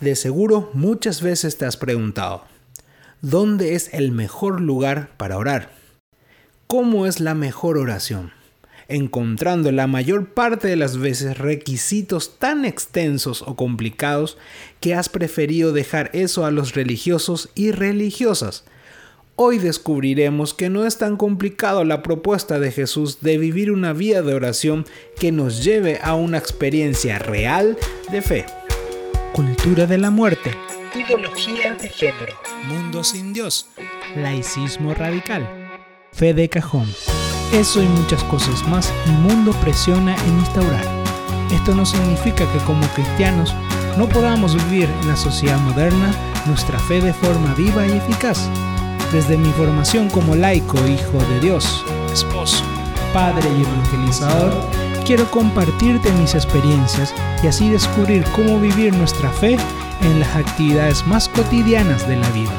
De 0.00 0.16
seguro 0.16 0.70
muchas 0.74 1.22
veces 1.22 1.56
te 1.58 1.64
has 1.64 1.76
preguntado, 1.76 2.44
¿dónde 3.22 3.74
es 3.74 3.92
el 3.94 4.12
mejor 4.12 4.60
lugar 4.60 5.10
para 5.16 5.38
orar? 5.38 5.70
¿Cómo 6.66 7.06
es 7.06 7.20
la 7.20 7.34
mejor 7.34 7.78
oración? 7.78 8.32
Encontrando 8.88 9.70
la 9.72 9.86
mayor 9.86 10.34
parte 10.34 10.68
de 10.68 10.76
las 10.76 10.98
veces 10.98 11.38
requisitos 11.38 12.38
tan 12.38 12.64
extensos 12.64 13.42
o 13.42 13.56
complicados 13.56 14.36
que 14.80 14.94
has 14.94 15.08
preferido 15.08 15.72
dejar 15.72 16.10
eso 16.12 16.44
a 16.44 16.50
los 16.50 16.74
religiosos 16.74 17.50
y 17.54 17.70
religiosas. 17.70 18.64
Hoy 19.38 19.58
descubriremos 19.58 20.54
que 20.54 20.70
no 20.70 20.86
es 20.86 20.98
tan 20.98 21.16
complicado 21.16 21.84
la 21.84 22.02
propuesta 22.02 22.58
de 22.58 22.72
Jesús 22.72 23.20
de 23.20 23.38
vivir 23.38 23.70
una 23.70 23.92
vida 23.92 24.22
de 24.22 24.34
oración 24.34 24.86
que 25.20 25.30
nos 25.30 25.62
lleve 25.62 26.00
a 26.02 26.14
una 26.14 26.38
experiencia 26.38 27.18
real 27.18 27.76
de 28.10 28.22
fe 28.22 28.46
cultura 29.36 29.84
de 29.84 29.98
la 29.98 30.10
muerte, 30.10 30.50
ideología 30.94 31.74
de 31.74 31.90
género, 31.90 32.40
mundo 32.68 33.04
sin 33.04 33.34
Dios, 33.34 33.68
laicismo 34.16 34.94
radical, 34.94 35.46
fe 36.10 36.32
de 36.32 36.48
cajón. 36.48 36.90
Eso 37.52 37.82
y 37.82 37.86
muchas 37.86 38.24
cosas 38.24 38.66
más 38.66 38.90
el 39.04 39.12
mundo 39.12 39.52
presiona 39.60 40.16
en 40.24 40.38
instaurar. 40.38 40.86
Esto 41.52 41.74
no 41.74 41.84
significa 41.84 42.50
que 42.50 42.58
como 42.60 42.80
cristianos 42.94 43.54
no 43.98 44.08
podamos 44.08 44.54
vivir 44.54 44.88
en 45.02 45.08
la 45.08 45.16
sociedad 45.16 45.58
moderna 45.58 46.14
nuestra 46.46 46.78
fe 46.78 47.02
de 47.02 47.12
forma 47.12 47.52
viva 47.52 47.86
y 47.86 47.92
eficaz. 47.92 48.48
Desde 49.12 49.36
mi 49.36 49.52
formación 49.52 50.08
como 50.08 50.34
laico, 50.34 50.78
hijo 50.88 51.18
de 51.28 51.40
Dios, 51.40 51.84
esposo, 52.10 52.64
padre 53.12 53.50
y 53.50 53.60
evangelizador, 53.60 54.54
quiero 55.04 55.30
compartirte 55.30 56.10
mis 56.12 56.34
experiencias 56.34 57.12
y 57.42 57.46
así 57.46 57.70
descubrir 57.70 58.24
cómo 58.34 58.60
vivir 58.60 58.94
nuestra 58.94 59.30
fe 59.30 59.56
en 60.02 60.20
las 60.20 60.36
actividades 60.36 61.06
más 61.06 61.28
cotidianas 61.28 62.06
de 62.08 62.16
la 62.16 62.28
vida. 62.30 62.52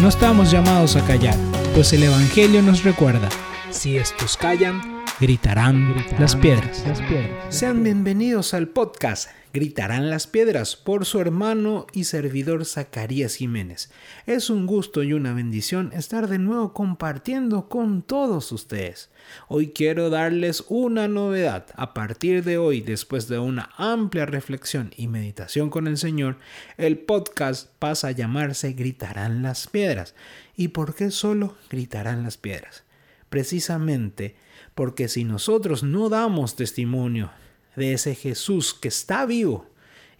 No 0.00 0.08
estamos 0.08 0.50
llamados 0.50 0.96
a 0.96 1.04
callar, 1.06 1.36
pues 1.74 1.92
el 1.92 2.02
Evangelio 2.02 2.62
nos 2.62 2.84
recuerda, 2.84 3.28
si 3.70 3.96
estos 3.96 4.36
callan, 4.36 5.02
gritarán, 5.20 5.94
las, 6.18 6.36
piedras. 6.36 6.84
las 6.86 7.00
piedras. 7.00 7.54
Sean 7.54 7.82
bienvenidos 7.82 8.54
al 8.54 8.68
podcast 8.68 9.28
Gritarán 9.54 10.08
las 10.08 10.26
piedras 10.26 10.76
por 10.76 11.04
su 11.04 11.20
hermano 11.20 11.86
y 11.92 12.04
servidor 12.04 12.64
Zacarías 12.64 13.34
Jiménez. 13.34 13.90
Es 14.24 14.48
un 14.48 14.64
gusto 14.64 15.02
y 15.02 15.12
una 15.12 15.34
bendición 15.34 15.92
estar 15.92 16.26
de 16.26 16.38
nuevo 16.38 16.72
compartiendo 16.72 17.68
con 17.68 18.00
todos 18.00 18.50
ustedes. 18.50 19.10
Hoy 19.48 19.72
quiero 19.74 20.08
darles 20.08 20.64
una 20.68 21.06
novedad. 21.06 21.66
A 21.76 21.92
partir 21.92 22.44
de 22.44 22.56
hoy, 22.56 22.80
después 22.80 23.28
de 23.28 23.38
una 23.40 23.68
amplia 23.76 24.24
reflexión 24.24 24.90
y 24.96 25.06
meditación 25.06 25.68
con 25.68 25.86
el 25.86 25.98
Señor, 25.98 26.38
el 26.78 26.96
podcast 26.96 27.68
pasa 27.78 28.08
a 28.08 28.12
llamarse 28.12 28.72
Gritarán 28.72 29.42
las 29.42 29.66
piedras. 29.66 30.14
¿Y 30.56 30.68
por 30.68 30.94
qué 30.94 31.10
solo 31.10 31.56
gritarán 31.68 32.22
las 32.22 32.38
piedras? 32.38 32.84
Precisamente 33.28 34.34
porque 34.74 35.08
si 35.08 35.24
nosotros 35.24 35.82
no 35.82 36.08
damos 36.08 36.56
testimonio 36.56 37.30
de 37.76 37.94
ese 37.94 38.14
Jesús 38.14 38.74
que 38.74 38.88
está 38.88 39.26
vivo 39.26 39.66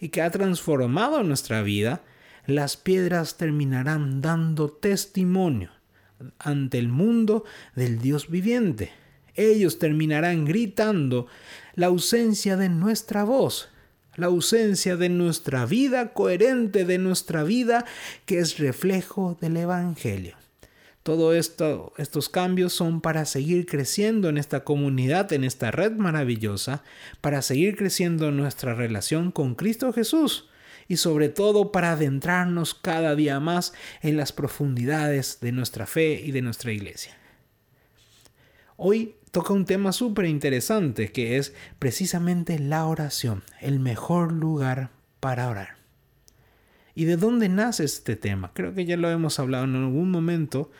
y 0.01 0.09
que 0.09 0.23
ha 0.23 0.31
transformado 0.31 1.23
nuestra 1.23 1.63
vida, 1.63 2.03
las 2.47 2.77
piedras 2.77 3.37
terminarán 3.37 4.21
dando 4.21 4.71
testimonio 4.71 5.71
ante 6.39 6.79
el 6.79 6.89
mundo 6.89 7.45
del 7.75 7.99
Dios 7.99 8.29
viviente. 8.29 8.93
Ellos 9.35 9.79
terminarán 9.79 10.45
gritando 10.45 11.27
la 11.75 11.87
ausencia 11.87 12.57
de 12.57 12.69
nuestra 12.69 13.25
voz, 13.25 13.69
la 14.17 14.27
ausencia 14.27 14.97
de 14.97 15.09
nuestra 15.09 15.65
vida 15.67 16.13
coherente, 16.13 16.85
de 16.85 16.99
nuestra 16.99 17.45
vida 17.45 17.85
que 18.27 18.39
es 18.41 18.59
reflejo 18.59 19.39
del 19.41 19.57
Evangelio. 19.57 20.42
Todo 21.03 21.35
esto, 21.35 21.93
estos 21.97 22.29
cambios 22.29 22.73
son 22.73 23.01
para 23.01 23.25
seguir 23.25 23.67
creciendo 23.67 24.29
en 24.29 24.39
esta 24.39 24.63
comunidad, 24.63 25.33
en 25.33 25.43
esta 25.43 25.73
red 25.73 25.93
maravillosa, 25.93 26.85
para 27.21 27.43
seguir 27.43 27.77
creciendo 27.77 28.29
en 28.29 28.37
nuestra 28.37 28.75
relación 28.75 29.33
con 29.33 29.57
Cristo 29.57 29.93
Jesús 29.93 30.49
y 30.87 30.99
sobre 30.99 31.29
todo 31.29 31.73
para 31.73 31.93
adentrarnos 31.93 32.75
cada 32.75 33.17
día 33.17 33.41
más 33.41 33.73
en 34.01 34.17
las 34.17 34.33
profundidades 34.33 35.39
de 35.41 35.51
nuestra 35.51 35.87
fe 35.87 36.21
y 36.25 36.31
de 36.31 36.43
nuestra 36.43 36.71
iglesia. 36.71 37.17
Hoy 38.77 39.17
toca 39.33 39.53
un 39.53 39.65
tema 39.65 39.93
súper 39.93 40.27
interesante 40.27 41.11
que 41.11 41.37
es 41.37 41.53
precisamente 41.79 42.59
la 42.61 42.87
oración, 42.87 43.43
el 43.61 43.81
mejor 43.81 44.33
lugar 44.33 44.91
para 45.19 45.49
orar. 45.49 45.82
¿Y 46.95 47.07
de 47.07 47.17
dónde 47.17 47.49
nace 47.49 47.85
este 47.85 48.17
tema? 48.17 48.51
Creo 48.53 48.75
que 48.75 48.85
ya 48.85 48.97
lo 48.97 49.11
hemos 49.11 49.39
hablado 49.39 49.65
en 49.65 49.77
algún 49.77 50.11
momento 50.11 50.71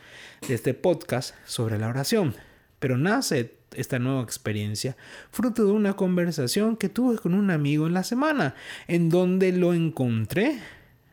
de 0.47 0.53
este 0.53 0.73
podcast 0.73 1.33
sobre 1.45 1.79
la 1.79 1.87
oración, 1.87 2.35
pero 2.79 2.97
nace 2.97 3.55
esta 3.75 3.97
nueva 3.97 4.21
experiencia 4.21 4.95
fruto 5.31 5.65
de 5.65 5.71
una 5.71 5.95
conversación 5.95 6.77
que 6.77 6.89
tuve 6.89 7.17
con 7.17 7.33
un 7.33 7.49
amigo 7.49 7.87
en 7.87 7.93
la 7.95 8.03
semana, 8.03 8.53
en 8.87 9.09
donde 9.09 9.51
lo 9.51 9.73
encontré 9.73 10.59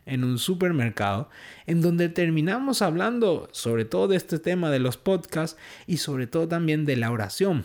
en 0.04 0.24
un 0.24 0.38
supermercado, 0.38 1.30
en 1.66 1.80
donde 1.80 2.08
terminamos 2.08 2.82
hablando 2.82 3.48
sobre 3.52 3.86
todo 3.86 4.08
de 4.08 4.16
este 4.16 4.38
tema 4.38 4.70
de 4.70 4.80
los 4.80 4.98
podcasts 4.98 5.58
y 5.86 5.98
sobre 5.98 6.26
todo 6.26 6.46
también 6.48 6.84
de 6.84 6.96
la 6.96 7.10
oración. 7.10 7.64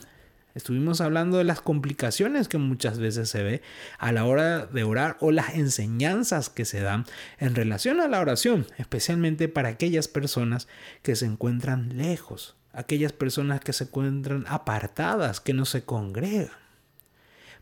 Estuvimos 0.56 1.02
hablando 1.02 1.38
de 1.38 1.44
las 1.44 1.60
complicaciones 1.60 2.48
que 2.48 2.58
muchas 2.58 2.98
veces 2.98 3.30
se 3.30 3.44
ve 3.44 3.62
a 3.98 4.14
la 4.14 4.24
hora 4.24 4.66
de 4.66 4.86
orar 4.86 5.18
o 5.20 5.32
las 5.32 5.56
enseñanzas 5.56 6.50
que 6.50 6.64
se 6.64 6.80
dan 6.80 7.06
en 7.40 7.56
relación 7.56 8.00
a 8.00 8.08
la 8.08 8.22
oración, 8.22 8.66
especialmente 8.78 9.50
para 9.50 9.68
aquellas 9.68 10.08
personas 10.08 10.70
que 11.04 11.18
se 11.18 11.26
encuentran 11.26 11.98
lejos, 11.98 12.56
aquellas 12.72 13.12
personas 13.12 13.60
que 13.60 13.74
se 13.74 13.84
encuentran 13.84 14.46
apartadas, 14.48 15.42
que 15.42 15.54
no 15.54 15.66
se 15.66 15.84
congregan. 15.84 16.50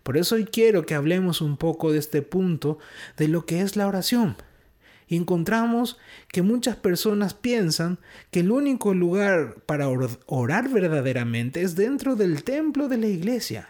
Por 0.04 0.16
eso 0.16 0.36
hoy 0.36 0.46
quiero 0.46 0.86
que 0.86 0.94
hablemos 0.94 1.42
un 1.42 1.58
poco 1.58 1.92
de 1.92 1.98
este 1.98 2.22
punto 2.22 2.78
de 3.18 3.28
lo 3.28 3.48
que 3.48 3.62
es 3.62 3.76
la 3.76 3.88
oración 3.88 4.36
encontramos 5.16 5.98
que 6.30 6.42
muchas 6.42 6.76
personas 6.76 7.34
piensan 7.34 8.00
que 8.32 8.42
el 8.42 8.52
único 8.52 8.94
lugar 8.94 9.56
para 9.66 9.88
orar 9.88 10.70
verdaderamente 10.70 11.62
es 11.62 11.76
dentro 11.76 12.16
del 12.16 12.44
templo 12.44 12.88
de 12.88 12.98
la 12.98 13.08
iglesia, 13.08 13.70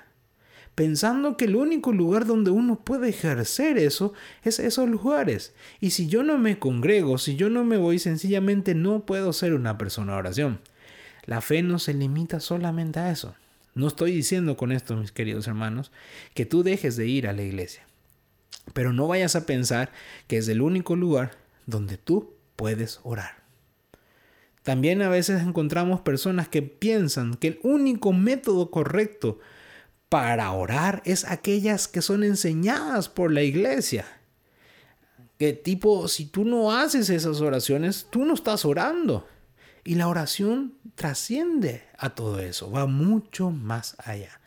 pensando 0.75 1.37
que 1.37 1.45
el 1.45 1.55
único 1.55 1.91
lugar 1.91 2.25
donde 2.25 2.51
uno 2.51 2.79
puede 2.83 3.09
ejercer 3.09 3.77
eso 3.77 4.13
es 4.43 4.59
esos 4.59 4.89
lugares. 4.89 5.53
Y 5.79 5.91
si 5.91 6.07
yo 6.07 6.23
no 6.23 6.37
me 6.37 6.59
congrego, 6.59 7.17
si 7.17 7.35
yo 7.35 7.49
no 7.49 7.63
me 7.63 7.77
voy, 7.77 7.99
sencillamente 7.99 8.75
no 8.75 9.05
puedo 9.05 9.33
ser 9.33 9.53
una 9.53 9.77
persona 9.77 10.13
de 10.13 10.19
oración. 10.19 10.59
La 11.25 11.41
fe 11.41 11.61
no 11.63 11.79
se 11.79 11.93
limita 11.93 12.39
solamente 12.39 12.99
a 12.99 13.11
eso. 13.11 13.35
No 13.75 13.87
estoy 13.87 14.11
diciendo 14.11 14.55
con 14.55 14.71
esto, 14.71 14.95
mis 14.95 15.11
queridos 15.11 15.47
hermanos, 15.47 15.91
que 16.35 16.45
tú 16.45 16.63
dejes 16.63 16.95
de 16.95 17.07
ir 17.07 17.27
a 17.27 17.33
la 17.33 17.41
iglesia. 17.41 17.83
Pero 18.73 18.93
no 18.93 19.07
vayas 19.07 19.35
a 19.35 19.45
pensar 19.45 19.91
que 20.27 20.37
es 20.37 20.47
el 20.47 20.61
único 20.61 20.95
lugar 20.95 21.31
donde 21.65 21.97
tú 21.97 22.35
puedes 22.55 22.99
orar. 23.03 23.43
También 24.63 25.01
a 25.01 25.09
veces 25.09 25.41
encontramos 25.41 26.01
personas 26.01 26.47
que 26.47 26.61
piensan 26.61 27.33
que 27.35 27.49
el 27.49 27.59
único 27.63 28.13
método 28.13 28.71
correcto 28.71 29.39
para 30.07 30.51
orar 30.51 31.01
es 31.05 31.25
aquellas 31.25 31.87
que 31.87 32.01
son 32.01 32.23
enseñadas 32.23 33.09
por 33.09 33.31
la 33.31 33.41
iglesia. 33.41 34.05
Que 35.37 35.51
tipo, 35.51 36.07
si 36.07 36.25
tú 36.25 36.45
no 36.45 36.71
haces 36.71 37.09
esas 37.09 37.41
oraciones, 37.41 38.07
tú 38.09 38.23
no 38.23 38.33
estás 38.33 38.63
orando. 38.63 39.27
Y 39.83 39.95
la 39.95 40.07
oración 40.07 40.75
trasciende 40.95 41.83
a 41.97 42.11
todo 42.11 42.39
eso, 42.39 42.71
va 42.71 42.85
mucho 42.85 43.51
más 43.51 43.97
allá. 43.99 44.39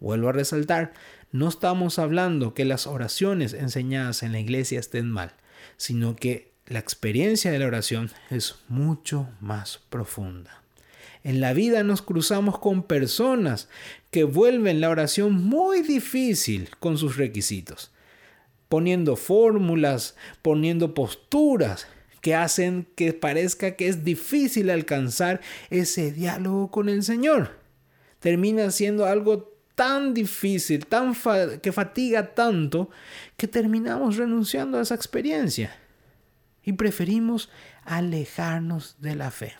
Vuelvo 0.00 0.30
a 0.30 0.32
resaltar, 0.32 0.92
no 1.32 1.48
estamos 1.48 1.98
hablando 1.98 2.52
que 2.52 2.66
las 2.66 2.86
oraciones 2.86 3.54
enseñadas 3.54 4.22
en 4.22 4.32
la 4.32 4.40
iglesia 4.40 4.78
estén 4.78 5.10
mal, 5.10 5.32
sino 5.78 6.14
que 6.14 6.52
la 6.66 6.78
experiencia 6.78 7.50
de 7.50 7.58
la 7.58 7.66
oración 7.66 8.10
es 8.30 8.56
mucho 8.68 9.28
más 9.40 9.80
profunda. 9.88 10.62
En 11.24 11.40
la 11.40 11.54
vida 11.54 11.82
nos 11.84 12.02
cruzamos 12.02 12.58
con 12.58 12.82
personas 12.82 13.68
que 14.10 14.24
vuelven 14.24 14.80
la 14.80 14.90
oración 14.90 15.32
muy 15.32 15.80
difícil 15.80 16.68
con 16.78 16.98
sus 16.98 17.16
requisitos, 17.16 17.92
poniendo 18.68 19.16
fórmulas, 19.16 20.16
poniendo 20.42 20.94
posturas 20.94 21.86
que 22.20 22.34
hacen 22.34 22.86
que 22.94 23.14
parezca 23.14 23.76
que 23.76 23.88
es 23.88 24.04
difícil 24.04 24.68
alcanzar 24.68 25.40
ese 25.70 26.12
diálogo 26.12 26.70
con 26.70 26.88
el 26.88 27.02
Señor. 27.02 27.58
Termina 28.20 28.70
siendo 28.70 29.06
algo 29.06 29.51
tan 29.74 30.14
difícil, 30.14 30.86
tan 30.86 31.14
que 31.62 31.72
fatiga 31.72 32.34
tanto, 32.34 32.90
que 33.36 33.48
terminamos 33.48 34.16
renunciando 34.16 34.78
a 34.78 34.82
esa 34.82 34.94
experiencia 34.94 35.76
y 36.64 36.74
preferimos 36.74 37.50
alejarnos 37.84 38.96
de 39.00 39.16
la 39.16 39.30
fe. 39.30 39.54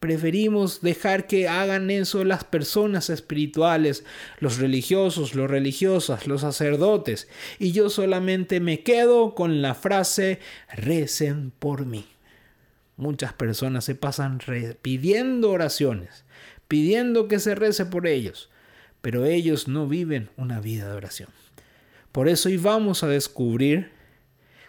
Preferimos 0.00 0.82
dejar 0.82 1.26
que 1.26 1.48
hagan 1.48 1.90
eso 1.90 2.24
las 2.24 2.44
personas 2.44 3.08
espirituales, 3.08 4.04
los 4.38 4.58
religiosos, 4.58 5.34
los 5.34 5.50
religiosas, 5.50 6.26
los 6.26 6.42
sacerdotes, 6.42 7.26
y 7.58 7.72
yo 7.72 7.88
solamente 7.88 8.60
me 8.60 8.82
quedo 8.82 9.34
con 9.34 9.62
la 9.62 9.74
frase 9.74 10.40
recen 10.74 11.52
por 11.58 11.86
mí. 11.86 12.06
Muchas 12.96 13.32
personas 13.32 13.86
se 13.86 13.94
pasan 13.94 14.40
pidiendo 14.82 15.50
oraciones, 15.50 16.24
pidiendo 16.68 17.26
que 17.26 17.38
se 17.38 17.54
rece 17.54 17.86
por 17.86 18.06
ellos, 18.06 18.50
pero 19.04 19.26
ellos 19.26 19.68
no 19.68 19.86
viven 19.86 20.30
una 20.38 20.60
vida 20.60 20.88
de 20.88 20.94
oración. 20.94 21.28
Por 22.10 22.26
eso 22.26 22.48
hoy 22.48 22.56
vamos 22.56 23.02
a 23.02 23.06
descubrir 23.06 23.90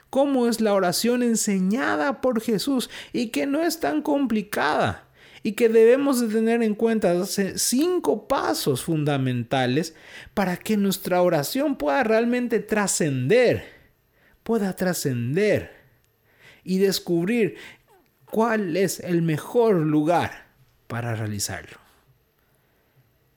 cómo 0.10 0.50
es 0.50 0.60
la 0.60 0.74
oración 0.74 1.24
enseñada 1.24 2.20
por 2.20 2.42
Jesús 2.42 2.90
y 3.14 3.28
que 3.28 3.46
no 3.46 3.64
es 3.64 3.80
tan 3.80 4.02
complicada 4.02 5.08
y 5.42 5.54
que 5.54 5.70
debemos 5.70 6.20
de 6.20 6.28
tener 6.28 6.64
en 6.64 6.76
cuenta 6.76 7.16
cinco 7.26 8.28
pasos 8.28 8.84
fundamentales 8.84 9.96
para 10.34 10.58
que 10.58 10.76
nuestra 10.76 11.22
oración 11.22 11.78
pueda 11.78 12.04
realmente 12.04 12.60
trascender, 12.60 13.64
pueda 14.44 14.76
trascender 14.76 15.72
y 16.66 16.80
descubrir 16.80 17.56
cuál 18.26 18.76
es 18.76 19.00
el 19.00 19.22
mejor 19.22 19.76
lugar 19.76 20.48
para 20.88 21.16
realizarlo. 21.16 21.85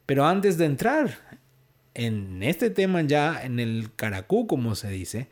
Pero 0.09 0.25
antes 0.25 0.57
de 0.57 0.65
entrar 0.65 1.19
en 1.93 2.43
este 2.43 2.71
tema 2.71 3.03
ya, 3.03 3.43
en 3.45 3.61
el 3.61 3.91
caracú, 3.95 4.47
como 4.47 4.75
se 4.75 4.89
dice, 4.89 5.29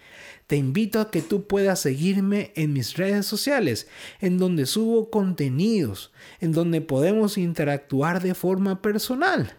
te 0.47 0.57
invito 0.57 1.01
a 1.01 1.11
que 1.11 1.23
tú 1.23 1.47
puedas 1.47 1.81
seguirme 1.81 2.53
en 2.57 2.75
mis 2.75 2.95
redes 2.99 3.25
sociales, 3.25 3.89
en 4.21 4.37
donde 4.37 4.67
subo 4.67 5.09
contenidos, 5.09 6.13
en 6.41 6.53
donde 6.53 6.83
podemos 6.83 7.39
interactuar 7.39 8.23
de 8.23 8.35
forma 8.35 8.83
personal. 8.83 9.55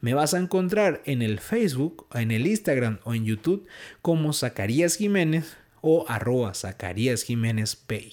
Me 0.00 0.14
vas 0.14 0.34
a 0.34 0.38
encontrar 0.38 1.02
en 1.04 1.20
el 1.20 1.40
Facebook, 1.40 2.06
en 2.14 2.30
el 2.30 2.46
Instagram 2.46 3.00
o 3.02 3.12
en 3.12 3.24
YouTube 3.24 3.66
como 4.02 4.32
Zacarías 4.32 4.94
Jiménez 4.94 5.56
o 5.80 6.04
arroba 6.06 6.54
Zacarías 6.54 7.24
Jiménez 7.24 7.74
Pay. 7.74 8.12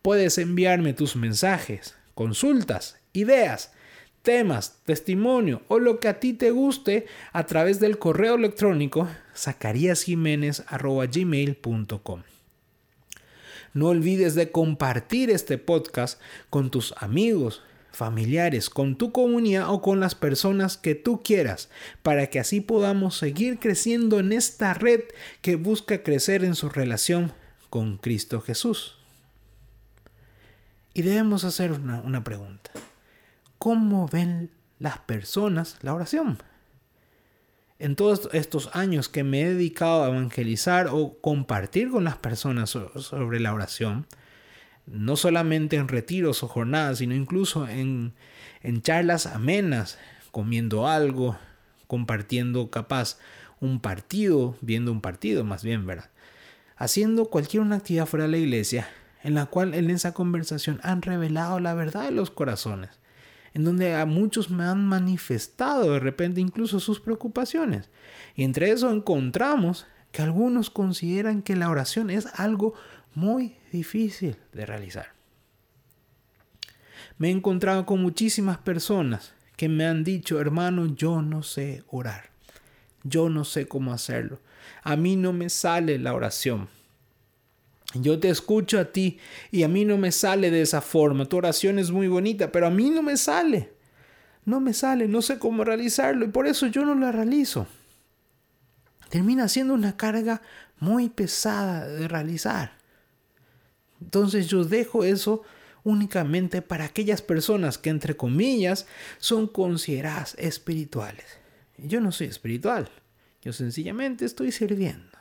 Puedes 0.00 0.38
enviarme 0.38 0.94
tus 0.94 1.16
mensajes, 1.16 1.96
consultas, 2.14 2.98
ideas 3.12 3.73
temas, 4.24 4.80
testimonio 4.84 5.62
o 5.68 5.78
lo 5.78 6.00
que 6.00 6.08
a 6.08 6.18
ti 6.18 6.32
te 6.32 6.50
guste 6.50 7.06
a 7.32 7.46
través 7.46 7.78
del 7.78 7.98
correo 7.98 8.34
electrónico 8.34 9.08
zacariasjiménez.gmail.com. 9.36 12.22
No 13.74 13.88
olvides 13.88 14.34
de 14.34 14.50
compartir 14.50 15.30
este 15.30 15.58
podcast 15.58 16.18
con 16.48 16.70
tus 16.70 16.94
amigos, 16.96 17.62
familiares, 17.92 18.70
con 18.70 18.96
tu 18.96 19.12
comunidad 19.12 19.68
o 19.68 19.82
con 19.82 20.00
las 20.00 20.14
personas 20.14 20.78
que 20.78 20.94
tú 20.94 21.22
quieras, 21.22 21.68
para 22.02 22.28
que 22.28 22.40
así 22.40 22.62
podamos 22.62 23.18
seguir 23.18 23.58
creciendo 23.58 24.20
en 24.20 24.32
esta 24.32 24.72
red 24.74 25.02
que 25.42 25.56
busca 25.56 26.02
crecer 26.02 26.44
en 26.44 26.54
su 26.54 26.70
relación 26.70 27.34
con 27.68 27.98
Cristo 27.98 28.40
Jesús. 28.40 28.96
Y 30.94 31.02
debemos 31.02 31.44
hacer 31.44 31.72
una 31.72 32.24
pregunta 32.24 32.70
cómo 33.64 34.06
ven 34.06 34.50
las 34.78 34.98
personas 34.98 35.78
la 35.80 35.94
oración. 35.94 36.36
En 37.78 37.96
todos 37.96 38.28
estos 38.34 38.68
años 38.74 39.08
que 39.08 39.24
me 39.24 39.40
he 39.40 39.54
dedicado 39.54 40.04
a 40.04 40.08
evangelizar 40.08 40.88
o 40.92 41.16
compartir 41.22 41.90
con 41.90 42.04
las 42.04 42.18
personas 42.18 42.68
sobre 42.68 43.40
la 43.40 43.54
oración, 43.54 44.06
no 44.84 45.16
solamente 45.16 45.76
en 45.76 45.88
retiros 45.88 46.42
o 46.42 46.48
jornadas, 46.48 46.98
sino 46.98 47.14
incluso 47.14 47.66
en, 47.66 48.12
en 48.60 48.82
charlas 48.82 49.24
amenas, 49.24 49.98
comiendo 50.30 50.86
algo, 50.86 51.38
compartiendo 51.86 52.70
capaz 52.70 53.16
un 53.60 53.80
partido, 53.80 54.58
viendo 54.60 54.92
un 54.92 55.00
partido 55.00 55.42
más 55.42 55.64
bien, 55.64 55.86
¿verdad? 55.86 56.10
Haciendo 56.76 57.30
cualquier 57.30 57.62
una 57.62 57.76
actividad 57.76 58.04
fuera 58.04 58.26
de 58.26 58.32
la 58.32 58.36
iglesia, 58.36 58.86
en 59.22 59.32
la 59.32 59.46
cual 59.46 59.72
en 59.72 59.88
esa 59.88 60.12
conversación 60.12 60.80
han 60.82 61.00
revelado 61.00 61.60
la 61.60 61.72
verdad 61.72 62.04
de 62.04 62.10
los 62.10 62.30
corazones 62.30 63.02
en 63.54 63.64
donde 63.64 63.94
a 63.94 64.04
muchos 64.04 64.50
me 64.50 64.64
han 64.64 64.84
manifestado 64.84 65.92
de 65.92 66.00
repente 66.00 66.40
incluso 66.40 66.80
sus 66.80 67.00
preocupaciones. 67.00 67.88
Y 68.34 68.44
entre 68.44 68.70
eso 68.70 68.90
encontramos 68.90 69.86
que 70.10 70.22
algunos 70.22 70.70
consideran 70.70 71.42
que 71.42 71.56
la 71.56 71.70
oración 71.70 72.10
es 72.10 72.26
algo 72.34 72.74
muy 73.14 73.56
difícil 73.72 74.36
de 74.52 74.66
realizar. 74.66 75.14
Me 77.16 77.28
he 77.28 77.30
encontrado 77.30 77.86
con 77.86 78.02
muchísimas 78.02 78.58
personas 78.58 79.34
que 79.56 79.68
me 79.68 79.86
han 79.86 80.02
dicho, 80.02 80.40
hermano, 80.40 80.86
yo 80.86 81.22
no 81.22 81.44
sé 81.44 81.84
orar. 81.88 82.30
Yo 83.04 83.28
no 83.28 83.44
sé 83.44 83.68
cómo 83.68 83.92
hacerlo. 83.92 84.40
A 84.82 84.96
mí 84.96 85.14
no 85.14 85.32
me 85.32 85.48
sale 85.48 85.98
la 85.98 86.14
oración. 86.14 86.68
Yo 87.94 88.18
te 88.18 88.28
escucho 88.28 88.80
a 88.80 88.86
ti 88.86 89.18
y 89.50 89.62
a 89.62 89.68
mí 89.68 89.84
no 89.84 89.96
me 89.96 90.10
sale 90.10 90.50
de 90.50 90.62
esa 90.62 90.80
forma. 90.80 91.26
Tu 91.26 91.36
oración 91.36 91.78
es 91.78 91.90
muy 91.90 92.08
bonita, 92.08 92.50
pero 92.50 92.66
a 92.66 92.70
mí 92.70 92.90
no 92.90 93.02
me 93.02 93.16
sale. 93.16 93.72
No 94.44 94.60
me 94.60 94.74
sale, 94.74 95.08
no 95.08 95.22
sé 95.22 95.38
cómo 95.38 95.64
realizarlo 95.64 96.24
y 96.24 96.28
por 96.28 96.46
eso 96.46 96.66
yo 96.66 96.84
no 96.84 96.94
la 96.94 97.12
realizo. 97.12 97.66
Termina 99.08 99.48
siendo 99.48 99.74
una 99.74 99.96
carga 99.96 100.42
muy 100.80 101.08
pesada 101.08 101.86
de 101.86 102.08
realizar. 102.08 102.72
Entonces 104.00 104.48
yo 104.48 104.64
dejo 104.64 105.04
eso 105.04 105.42
únicamente 105.84 106.62
para 106.62 106.84
aquellas 106.84 107.22
personas 107.22 107.78
que 107.78 107.90
entre 107.90 108.16
comillas 108.16 108.86
son 109.18 109.46
consideradas 109.46 110.34
espirituales. 110.38 111.24
Yo 111.78 112.00
no 112.00 112.12
soy 112.12 112.26
espiritual. 112.26 112.90
Yo 113.40 113.52
sencillamente 113.52 114.24
estoy 114.24 114.52
sirviendo. 114.52 115.16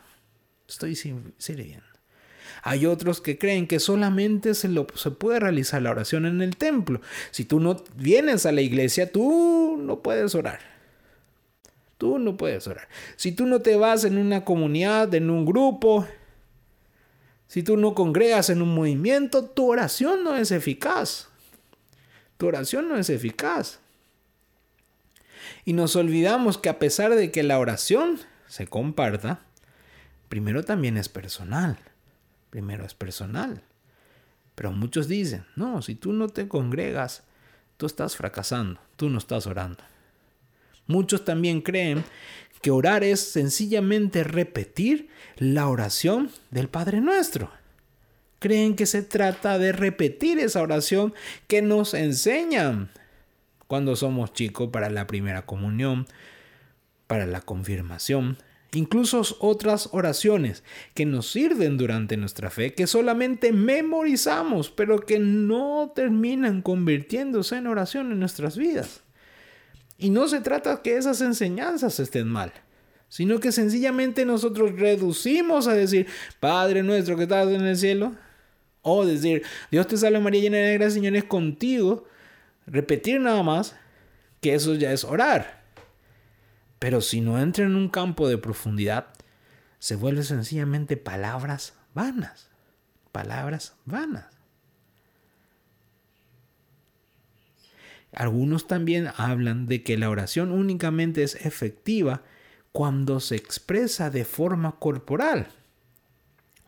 Estoy 0.68 0.96
sirviendo. 0.96 1.93
Hay 2.62 2.86
otros 2.86 3.22
que 3.22 3.38
creen 3.38 3.68
que 3.68 3.80
solamente 3.80 4.54
se, 4.54 4.68
lo, 4.68 4.88
se 4.96 5.12
puede 5.12 5.40
realizar 5.40 5.82
la 5.82 5.92
oración 5.92 6.26
en 6.26 6.42
el 6.42 6.56
templo. 6.56 7.02
Si 7.32 7.46
tú 7.46 7.60
no 7.60 7.84
vienes 7.96 8.46
a 8.46 8.52
la 8.52 8.62
iglesia, 8.62 9.12
tú 9.12 9.78
no 9.82 10.02
puedes 10.02 10.36
orar. 10.36 10.60
Tú 11.98 12.20
no 12.20 12.38
puedes 12.38 12.68
orar. 12.68 12.88
Si 13.16 13.32
tú 13.32 13.46
no 13.46 13.62
te 13.62 13.76
vas 13.76 14.04
en 14.04 14.18
una 14.18 14.46
comunidad, 14.46 15.14
en 15.16 15.30
un 15.30 15.46
grupo, 15.46 16.08
si 17.48 17.64
tú 17.64 17.78
no 17.78 17.96
congregas 17.96 18.50
en 18.50 18.62
un 18.62 18.74
movimiento, 18.74 19.46
tu 19.46 19.72
oración 19.72 20.24
no 20.24 20.36
es 20.36 20.52
eficaz. 20.52 21.30
Tu 22.38 22.48
oración 22.48 22.90
no 22.90 22.98
es 22.98 23.10
eficaz. 23.10 23.80
Y 25.66 25.74
nos 25.74 25.96
olvidamos 25.96 26.58
que 26.58 26.70
a 26.70 26.80
pesar 26.80 27.16
de 27.16 27.32
que 27.32 27.44
la 27.44 27.60
oración 27.60 28.20
se 28.48 28.68
comparta, 28.68 29.42
primero 30.30 30.64
también 30.64 30.98
es 30.98 31.10
personal 31.10 31.78
primero 32.54 32.86
es 32.86 32.94
personal. 32.94 33.64
Pero 34.54 34.72
muchos 34.72 35.08
dicen, 35.08 35.44
no, 35.56 35.82
si 35.82 35.96
tú 35.96 36.14
no 36.14 36.30
te 36.30 36.48
congregas, 36.48 37.24
tú 37.78 37.88
estás 37.88 38.16
fracasando, 38.16 38.80
tú 38.96 39.10
no 39.10 39.18
estás 39.18 39.48
orando. 39.48 39.84
Muchos 40.86 41.26
también 41.26 41.62
creen 41.62 42.04
que 42.62 42.70
orar 42.70 43.04
es 43.04 43.22
sencillamente 43.22 44.24
repetir 44.24 45.10
la 45.38 45.68
oración 45.68 46.30
del 46.52 46.70
Padre 46.70 47.02
Nuestro. 47.02 47.50
Creen 48.38 48.76
que 48.76 48.86
se 48.86 49.02
trata 49.02 49.58
de 49.58 49.72
repetir 49.72 50.38
esa 50.38 50.62
oración 50.62 51.16
que 51.48 51.64
nos 51.64 51.96
enseñan 51.96 52.92
cuando 53.66 53.96
somos 53.96 54.32
chicos 54.32 54.70
para 54.70 54.92
la 54.92 55.08
primera 55.08 55.48
comunión, 55.48 56.06
para 57.08 57.26
la 57.26 57.42
confirmación, 57.42 58.38
incluso 58.74 59.22
otras 59.40 59.90
oraciones 59.92 60.64
que 60.94 61.06
nos 61.06 61.32
sirven 61.32 61.78
durante 61.78 62.18
nuestra 62.18 62.50
fe, 62.50 62.74
que 62.74 62.88
solamente 62.88 63.52
memorizamos, 63.52 64.70
pero 64.70 65.00
que 65.00 65.20
no 65.20 65.92
terminan 65.96 66.62
convirtiéndose 66.62 67.58
en 67.58 67.68
oración 67.68 68.12
en 68.12 68.20
nuestras 68.20 68.58
vidas. 68.58 69.02
Y 69.98 70.10
no 70.10 70.28
se 70.28 70.42
trata 70.42 70.82
que 70.82 70.98
esas 70.98 71.22
enseñanzas 71.22 72.00
estén 72.00 72.28
mal, 72.28 72.52
sino 73.10 73.40
que 73.40 73.52
sencillamente 73.52 74.26
nosotros 74.26 74.74
reducimos 74.78 75.68
a 75.68 75.74
decir, 75.74 76.08
Padre 76.40 76.84
nuestro 76.84 77.16
que 77.16 77.24
estás 77.24 77.48
en 77.50 77.66
el 77.66 77.78
cielo, 77.78 78.14
o 78.82 79.06
decir, 79.06 79.44
Dios 79.72 79.88
te 79.88 79.98
salve 79.98 80.20
María 80.20 80.42
llena 80.42 80.58
de 80.58 80.74
gracia, 80.74 80.96
Señor 80.96 81.16
es 81.16 81.24
contigo, 81.24 82.06
repetir 82.68 83.22
nada 83.22 83.42
más, 83.44 83.76
que 84.42 84.54
eso 84.56 84.76
ya 84.76 84.92
es 84.92 85.04
orar. 85.04 85.63
Pero 86.84 87.00
si 87.00 87.22
no 87.22 87.40
entra 87.40 87.64
en 87.64 87.78
un 87.78 87.88
campo 87.88 88.28
de 88.28 88.38
profundidad, 88.38 89.08
se 89.80 89.96
vuelve 89.96 90.22
sencillamente 90.22 90.98
palabras 90.98 91.76
vanas. 91.94 92.50
Palabras 93.14 93.78
vanas. 93.86 94.26
Algunos 98.12 98.68
también 98.68 99.08
hablan 99.16 99.66
de 99.66 99.82
que 99.82 99.98
la 99.98 100.10
oración 100.10 100.52
únicamente 100.52 101.24
es 101.24 101.36
efectiva 101.46 102.24
cuando 102.74 103.22
se 103.22 103.38
expresa 103.38 104.10
de 104.10 104.26
forma 104.26 104.78
corporal. 104.78 105.48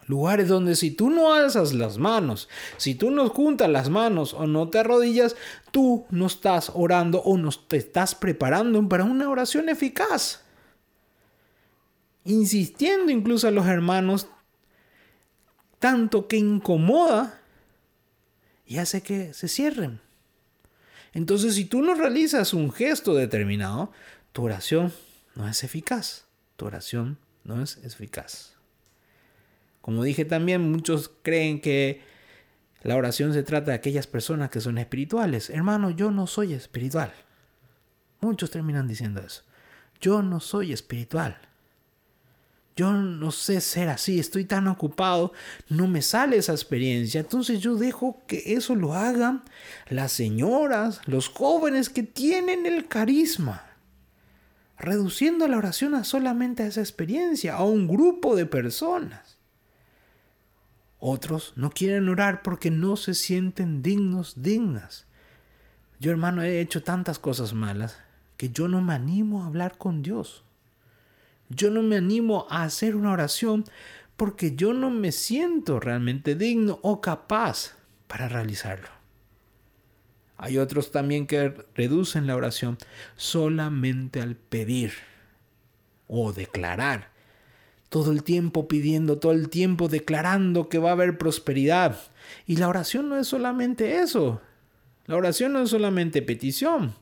Lugares 0.08 0.48
donde 0.48 0.76
si 0.76 0.92
tú 0.92 1.10
no 1.10 1.34
alzas 1.34 1.74
las 1.74 1.98
manos, 1.98 2.48
si 2.78 2.94
tú 2.94 3.10
no 3.10 3.28
juntas 3.30 3.70
las 3.70 3.90
manos 3.90 4.34
o 4.34 4.46
no 4.46 4.70
te 4.70 4.80
arrodillas, 4.80 5.36
tú 5.72 6.06
no 6.12 6.28
estás 6.28 6.72
orando 6.76 7.22
o 7.24 7.38
no 7.38 7.50
te 7.52 7.78
estás 7.78 8.14
preparando 8.14 8.88
para 8.88 9.04
una 9.04 9.30
oración 9.30 9.68
eficaz. 9.68 10.44
Insistiendo 12.24 13.12
incluso 13.12 13.48
a 13.48 13.52
los 13.52 13.66
hermanos, 13.66 14.28
tanto 15.80 16.28
que 16.28 16.38
incomoda 16.38 17.42
y 18.66 18.78
hace 18.78 19.02
que 19.02 19.34
se 19.34 19.48
cierren. 19.48 20.02
Entonces, 21.14 21.56
si 21.56 21.66
tú 21.66 21.82
no 21.82 21.96
realizas 21.96 22.54
un 22.54 22.72
gesto 22.72 23.16
determinado, 23.16 23.92
tu 24.34 24.44
oración 24.44 24.94
no 25.34 25.48
es 25.48 25.64
eficaz. 25.64 26.26
Tu 26.58 26.66
oración 26.66 27.18
no 27.44 27.64
es 27.64 27.78
eficaz. 27.78 28.55
Como 29.86 30.04
dije 30.04 30.26
también, 30.26 30.72
muchos 30.72 31.12
creen 31.22 31.62
que 31.62 32.02
la 32.82 32.96
oración 32.96 33.34
se 33.34 33.44
trata 33.44 33.70
de 33.70 33.78
aquellas 33.78 34.08
personas 34.08 34.50
que 34.50 34.60
son 34.60 34.80
espirituales. 34.80 35.52
Hermano, 35.52 35.92
yo 35.92 36.10
no 36.10 36.26
soy 36.26 36.54
espiritual. 36.54 37.14
Muchos 38.20 38.50
terminan 38.50 38.88
diciendo 38.88 39.22
eso. 39.22 39.44
Yo 40.02 40.24
no 40.24 40.40
soy 40.40 40.74
espiritual. 40.74 41.38
Yo 42.76 42.94
no 42.94 43.30
sé 43.30 43.62
ser 43.62 43.90
así, 43.90 44.18
estoy 44.18 44.46
tan 44.46 44.68
ocupado, 44.68 45.34
no 45.70 45.88
me 45.88 46.02
sale 46.02 46.38
esa 46.38 46.54
experiencia. 46.54 47.22
Entonces 47.22 47.60
yo 47.60 47.76
dejo 47.76 48.24
que 48.26 48.56
eso 48.56 48.74
lo 48.74 48.96
hagan 48.96 49.44
las 49.88 50.12
señoras, 50.12 51.00
los 51.06 51.30
jóvenes 51.30 51.90
que 51.90 52.02
tienen 52.02 52.66
el 52.66 52.88
carisma. 52.88 53.64
Reduciendo 54.80 55.48
la 55.48 55.60
oración 55.60 55.94
a 55.94 56.04
solamente 56.04 56.64
a 56.64 56.66
esa 56.66 56.82
experiencia, 56.82 57.54
a 57.54 57.64
un 57.64 57.88
grupo 57.88 58.36
de 58.36 58.48
personas. 58.48 59.35
Otros 61.08 61.54
no 61.56 61.70
quieren 61.70 62.10
orar 62.10 62.42
porque 62.42 62.72
no 62.72 62.96
se 62.96 63.14
sienten 63.14 63.84
dignos, 63.84 64.42
dignas. 64.42 65.06
Yo 66.00 66.10
hermano 66.10 66.42
he 66.42 66.60
hecho 66.60 66.82
tantas 66.82 67.20
cosas 67.20 67.54
malas 67.54 68.00
que 68.38 68.50
yo 68.50 68.68
no 68.68 68.82
me 68.82 68.96
animo 68.96 69.44
a 69.44 69.46
hablar 69.46 69.78
con 69.78 70.02
Dios. 70.02 70.44
Yo 71.48 71.70
no 71.70 71.84
me 71.84 71.98
animo 71.98 72.48
a 72.50 72.64
hacer 72.64 72.96
una 72.96 73.12
oración 73.12 73.66
porque 74.16 74.56
yo 74.56 74.74
no 74.74 74.90
me 74.90 75.12
siento 75.12 75.80
realmente 75.80 76.34
digno 76.34 76.80
o 76.82 77.02
capaz 77.02 77.76
para 78.08 78.28
realizarlo. 78.28 78.90
Hay 80.38 80.58
otros 80.58 80.92
también 80.92 81.28
que 81.28 81.54
reducen 81.76 82.26
la 82.26 82.36
oración 82.36 82.80
solamente 83.16 84.24
al 84.24 84.36
pedir 84.36 84.94
o 86.08 86.34
declarar 86.34 87.15
todo 87.96 88.12
el 88.12 88.24
tiempo 88.24 88.68
pidiendo, 88.68 89.20
todo 89.20 89.32
el 89.32 89.48
tiempo 89.48 89.88
declarando 89.88 90.68
que 90.68 90.80
va 90.80 90.90
a 90.90 90.92
haber 90.92 91.18
prosperidad. 91.18 91.96
Y 92.46 92.58
la 92.58 92.68
oración 92.68 93.08
no 93.08 93.18
es 93.18 93.26
solamente 93.26 94.00
eso. 94.00 94.42
La 95.06 95.16
oración 95.16 95.54
no 95.54 95.62
es 95.62 95.70
solamente 95.70 96.22
petición. 96.22 96.94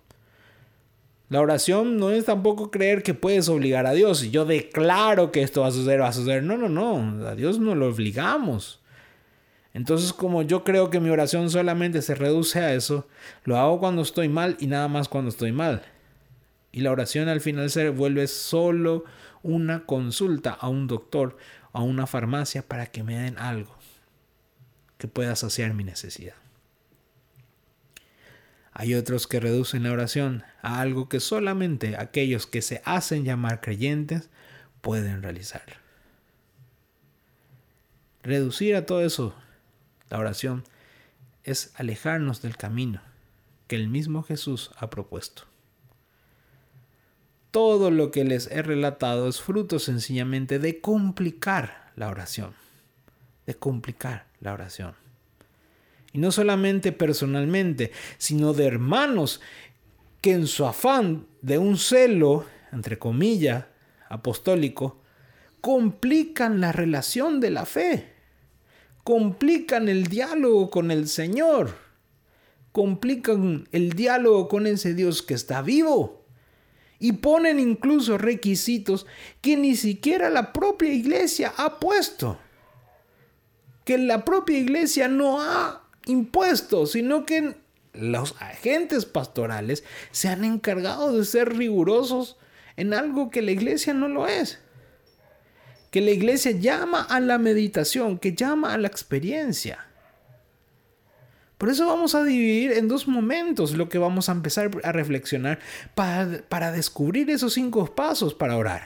La 1.30 1.42
oración 1.42 1.98
no 1.98 2.12
es 2.12 2.26
tampoco 2.26 2.70
creer 2.70 3.02
que 3.02 3.16
puedes 3.16 3.50
obligar 3.50 3.88
a 3.88 3.94
Dios. 3.94 4.30
Yo 4.30 4.46
declaro 4.46 5.32
que 5.32 5.42
esto 5.42 5.62
va 5.62 5.70
a 5.70 5.72
suceder, 5.72 6.00
va 6.00 6.10
a 6.10 6.14
suceder. 6.14 6.44
No, 6.44 6.58
no, 6.58 6.70
no. 6.70 7.28
A 7.28 7.34
Dios 7.34 7.58
no 7.58 7.74
lo 7.74 7.88
obligamos. 7.88 8.80
Entonces, 9.74 10.14
como 10.14 10.44
yo 10.44 10.64
creo 10.64 10.92
que 10.92 11.00
mi 11.00 11.10
oración 11.10 11.50
solamente 11.50 12.04
se 12.04 12.14
reduce 12.14 12.60
a 12.60 12.76
eso, 12.76 13.08
lo 13.46 13.58
hago 13.58 13.80
cuando 13.80 14.04
estoy 14.04 14.30
mal 14.30 14.58
y 14.60 14.68
nada 14.68 14.88
más 14.90 15.10
cuando 15.10 15.30
estoy 15.30 15.54
mal. 15.54 15.82
Y 16.72 16.82
la 16.82 16.92
oración 16.92 17.30
al 17.30 17.42
final 17.42 17.72
se 17.72 17.90
vuelve 17.90 18.28
solo 18.28 19.06
una 19.44 19.86
consulta 19.86 20.52
a 20.52 20.70
un 20.70 20.88
doctor, 20.88 21.38
a 21.74 21.82
una 21.82 22.08
farmacia 22.08 22.68
para 22.68 22.88
que 22.88 23.04
me 23.04 23.18
den 23.18 23.38
algo 23.38 23.76
que 24.98 25.08
pueda 25.08 25.36
saciar 25.36 25.74
mi 25.74 25.84
necesidad. 25.84 26.36
Hay 28.72 28.96
otros 28.96 29.28
que 29.28 29.40
reducen 29.40 29.84
la 29.84 29.92
oración 29.92 30.44
a 30.64 30.82
algo 30.82 31.08
que 31.08 31.20
solamente 31.20 31.96
aquellos 31.96 32.48
que 32.48 32.64
se 32.64 32.82
hacen 32.86 33.24
llamar 33.24 33.62
creyentes 33.62 34.30
pueden 34.82 35.22
realizar. 35.22 35.84
Reducir 38.24 38.76
a 38.76 38.86
todo 38.86 39.04
eso, 39.04 39.36
la 40.10 40.18
oración, 40.18 40.64
es 41.44 41.74
alejarnos 41.76 42.42
del 42.42 42.58
camino 42.58 43.02
que 43.68 43.76
el 43.76 43.90
mismo 43.90 44.24
Jesús 44.24 44.72
ha 44.78 44.90
propuesto 44.90 45.53
todo 47.54 47.92
lo 47.92 48.10
que 48.10 48.24
les 48.24 48.50
he 48.50 48.64
relatado 48.64 49.30
es 49.30 49.40
fruto 49.40 49.78
sencillamente 49.78 50.58
de 50.58 50.82
complicar 50.82 51.92
la 51.96 52.10
oración. 52.10 52.56
De 53.46 53.54
complicar 53.54 54.26
la 54.40 54.54
oración. 54.54 54.96
Y 56.14 56.18
no 56.18 56.32
solamente 56.32 56.92
personalmente, 56.92 57.92
sino 58.18 58.54
de 58.54 58.66
hermanos 58.66 59.40
que 60.20 60.32
en 60.32 60.48
su 60.48 60.66
afán 60.66 61.28
de 61.44 61.60
un 61.60 61.78
celo, 61.78 62.44
entre 62.72 62.98
comillas, 62.98 63.66
apostólico, 64.10 65.04
complican 65.62 66.60
la 66.60 66.72
relación 66.72 67.40
de 67.40 67.52
la 67.52 67.68
fe, 67.68 68.14
complican 69.04 69.90
el 69.90 70.08
diálogo 70.08 70.72
con 70.72 70.90
el 70.90 71.08
Señor, 71.08 71.76
complican 72.72 73.68
el 73.72 73.94
diálogo 73.94 74.48
con 74.48 74.66
ese 74.66 74.96
Dios 74.96 75.22
que 75.22 75.36
está 75.36 75.62
vivo 75.62 76.23
y 77.04 77.12
ponen 77.12 77.60
incluso 77.60 78.18
requisitos 78.18 79.06
que 79.42 79.58
ni 79.58 79.76
siquiera 79.76 80.30
la 80.30 80.54
propia 80.54 80.94
iglesia 80.94 81.54
ha 81.58 81.78
puesto. 81.78 82.40
Que 83.84 83.98
la 83.98 84.24
propia 84.24 84.58
iglesia 84.58 85.10
no 85.10 85.42
ha 85.42 85.84
impuesto, 86.06 86.86
sino 86.86 87.26
que 87.26 87.58
los 87.92 88.42
agentes 88.42 89.04
pastorales 89.04 89.84
se 90.12 90.30
han 90.30 90.46
encargado 90.46 91.18
de 91.18 91.26
ser 91.26 91.58
rigurosos 91.58 92.38
en 92.78 92.94
algo 92.94 93.30
que 93.32 93.42
la 93.42 93.52
iglesia 93.52 93.94
no 93.94 94.08
lo 94.08 94.26
es. 94.26 94.60
Que 95.92 96.00
la 96.00 96.12
iglesia 96.12 96.52
llama 96.52 97.02
a 97.02 97.20
la 97.20 97.38
meditación, 97.38 98.18
que 98.18 98.34
llama 98.34 98.74
a 98.74 98.78
la 98.78 98.88
experiencia. 98.88 99.90
Por 101.64 101.70
eso 101.70 101.86
vamos 101.86 102.14
a 102.14 102.26
dividir 102.26 102.74
en 102.74 102.90
dos 102.90 103.08
momentos 103.08 103.72
lo 103.78 103.88
que 103.88 103.98
vamos 103.98 104.28
a 104.28 104.34
empezar 104.34 104.70
a 104.84 104.92
reflexionar 104.92 105.60
para, 105.96 106.74
descubrir 106.74 107.30
esos 107.30 107.54
cinco 107.54 107.96
pasos 107.96 108.34
para 108.34 108.58
orar. 108.58 108.84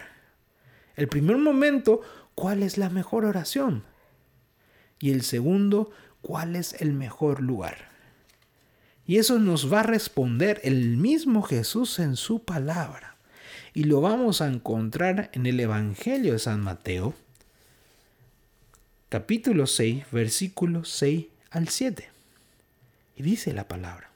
El 0.95 1.07
primer 1.07 1.37
momento, 1.39 2.01
¿cuál 2.35 2.61
es 2.61 2.77
la 2.77 2.91
mejor 2.91 3.25
oración? 3.25 3.83
Y 4.99 5.09
el 5.09 5.23
segundo, 5.23 5.89
¿cuál 6.21 6.55
es 6.55 6.79
el 6.79 6.93
mejor 6.93 7.41
lugar? 7.41 7.89
Y 9.07 9.17
eso 9.17 9.39
nos 9.39 9.73
va 9.73 9.79
a 9.79 9.83
responder 9.83 10.61
el 10.63 10.97
mismo 10.97 11.41
Jesús 11.41 11.97
en 11.97 12.15
su 12.15 12.43
palabra. 12.43 13.17
Y 13.73 13.85
lo 13.85 14.01
vamos 14.01 14.39
a 14.39 14.47
encontrar 14.49 15.31
en 15.33 15.47
el 15.47 15.59
Evangelio 15.59 16.33
de 16.33 16.39
San 16.39 16.61
Mateo, 16.61 17.15
capítulo 19.09 19.65
6, 19.65 20.05
versículos 20.11 20.89
6 20.89 21.25
al 21.49 21.69
7. 21.69 22.16
Y 23.17 23.23
dice 23.23 23.53
la 23.53 23.67
palabra. 23.67 24.11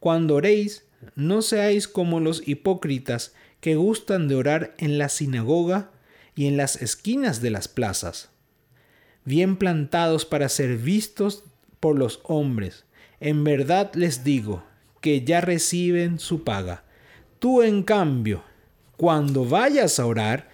Cuando 0.00 0.34
oréis, 0.34 0.84
no 1.14 1.40
seáis 1.40 1.88
como 1.88 2.20
los 2.20 2.46
hipócritas 2.46 3.32
que 3.60 3.76
gustan 3.76 4.28
de 4.28 4.34
orar 4.34 4.74
en 4.78 4.98
la 4.98 5.08
sinagoga 5.08 5.90
y 6.34 6.46
en 6.46 6.56
las 6.56 6.82
esquinas 6.82 7.40
de 7.40 7.50
las 7.50 7.68
plazas, 7.68 8.28
bien 9.24 9.56
plantados 9.56 10.26
para 10.26 10.48
ser 10.48 10.76
vistos 10.76 11.44
por 11.80 11.96
los 11.96 12.20
hombres. 12.24 12.84
En 13.20 13.44
verdad 13.44 13.92
les 13.94 14.22
digo 14.24 14.64
que 15.00 15.24
ya 15.24 15.40
reciben 15.40 16.18
su 16.18 16.44
paga. 16.44 16.84
Tú, 17.38 17.62
en 17.62 17.82
cambio, 17.82 18.42
cuando 18.96 19.44
vayas 19.44 19.98
a 19.98 20.06
orar, 20.06 20.48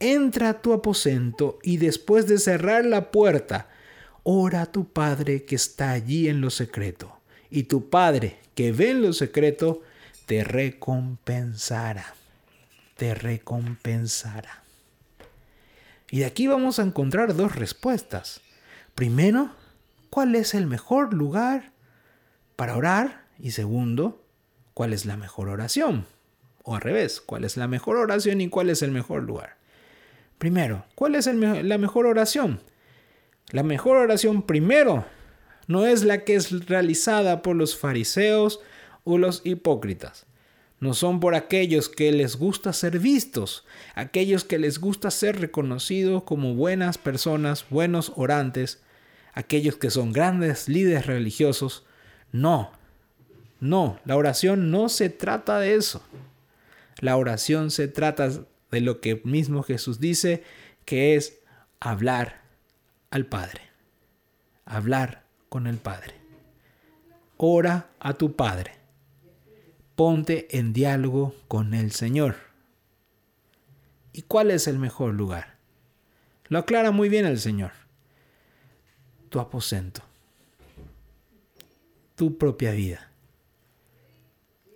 entra 0.00 0.50
a 0.50 0.62
tu 0.62 0.72
aposento 0.72 1.58
y 1.62 1.76
después 1.76 2.26
de 2.26 2.38
cerrar 2.38 2.84
la 2.84 3.10
puerta, 3.10 3.68
ora 4.22 4.62
a 4.62 4.72
tu 4.72 4.92
Padre 4.92 5.44
que 5.44 5.54
está 5.54 5.90
allí 5.90 6.28
en 6.28 6.40
lo 6.40 6.50
secreto, 6.50 7.20
y 7.50 7.64
tu 7.64 7.90
Padre 7.90 8.38
que 8.54 8.72
ve 8.72 8.90
en 8.90 9.02
lo 9.02 9.12
secreto, 9.12 9.82
te 10.26 10.44
recompensará, 10.44 12.14
te 12.96 13.14
recompensará. 13.14 14.62
Y 16.10 16.20
de 16.20 16.26
aquí 16.26 16.46
vamos 16.46 16.78
a 16.78 16.82
encontrar 16.82 17.34
dos 17.34 17.56
respuestas. 17.56 18.42
Primero, 18.94 19.50
¿cuál 20.10 20.34
es 20.34 20.54
el 20.54 20.66
mejor 20.66 21.14
lugar 21.14 21.72
para 22.56 22.76
orar? 22.76 23.24
Y 23.38 23.52
segundo, 23.52 24.22
¿cuál 24.74 24.92
es 24.92 25.06
la 25.06 25.16
mejor 25.16 25.48
oración? 25.48 26.06
O 26.64 26.74
al 26.76 26.82
revés, 26.82 27.20
¿cuál 27.20 27.44
es 27.44 27.56
la 27.56 27.66
mejor 27.66 27.96
oración 27.96 28.40
y 28.40 28.48
cuál 28.48 28.70
es 28.70 28.82
el 28.82 28.90
mejor 28.90 29.22
lugar? 29.22 29.56
Primero, 30.38 30.84
¿cuál 30.94 31.14
es 31.14 31.26
la 31.26 31.78
mejor 31.78 32.06
oración? 32.06 32.60
La 33.52 33.62
mejor 33.62 33.98
oración 33.98 34.42
primero 34.42 35.04
no 35.68 35.86
es 35.86 36.04
la 36.04 36.24
que 36.24 36.34
es 36.34 36.66
realizada 36.66 37.42
por 37.42 37.54
los 37.54 37.76
fariseos 37.76 38.60
o 39.04 39.18
los 39.18 39.42
hipócritas. 39.44 40.26
no 40.80 40.94
son 40.94 41.20
por 41.20 41.36
aquellos 41.36 41.88
que 41.88 42.10
les 42.10 42.34
gusta 42.34 42.72
ser 42.72 42.98
vistos, 42.98 43.64
aquellos 43.94 44.42
que 44.42 44.58
les 44.58 44.80
gusta 44.80 45.12
ser 45.12 45.38
reconocidos 45.38 46.24
como 46.24 46.54
buenas 46.54 46.98
personas, 46.98 47.66
buenos 47.70 48.12
orantes, 48.16 48.82
aquellos 49.32 49.76
que 49.76 49.90
son 49.90 50.12
grandes 50.12 50.68
líderes 50.68 51.06
religiosos. 51.06 51.84
No, 52.32 52.72
no, 53.60 54.00
la 54.04 54.16
oración 54.16 54.72
no 54.72 54.88
se 54.88 55.08
trata 55.08 55.60
de 55.60 55.74
eso. 55.74 56.02
La 56.98 57.16
oración 57.16 57.70
se 57.70 57.86
trata 57.86 58.30
de 58.72 58.80
lo 58.80 59.00
que 59.00 59.20
mismo 59.24 59.62
Jesús 59.62 60.00
dice, 60.00 60.42
que 60.84 61.14
es 61.14 61.38
hablar 61.78 62.41
al 63.12 63.26
Padre. 63.26 63.60
Hablar 64.64 65.22
con 65.48 65.68
el 65.68 65.76
Padre. 65.76 66.20
Ora 67.36 67.90
a 68.00 68.14
tu 68.14 68.34
Padre 68.34 68.82
ponte 69.94 70.58
en 70.58 70.72
diálogo 70.72 71.34
con 71.48 71.74
el 71.74 71.92
Señor. 71.92 72.34
¿Y 74.12 74.22
cuál 74.22 74.50
es 74.50 74.66
el 74.66 74.78
mejor 74.78 75.14
lugar? 75.14 75.58
Lo 76.48 76.58
aclara 76.58 76.90
muy 76.90 77.08
bien 77.08 77.24
el 77.24 77.38
Señor. 77.38 77.70
Tu 79.28 79.38
aposento. 79.38 80.02
Tu 82.16 82.36
propia 82.36 82.72
vida. 82.72 83.10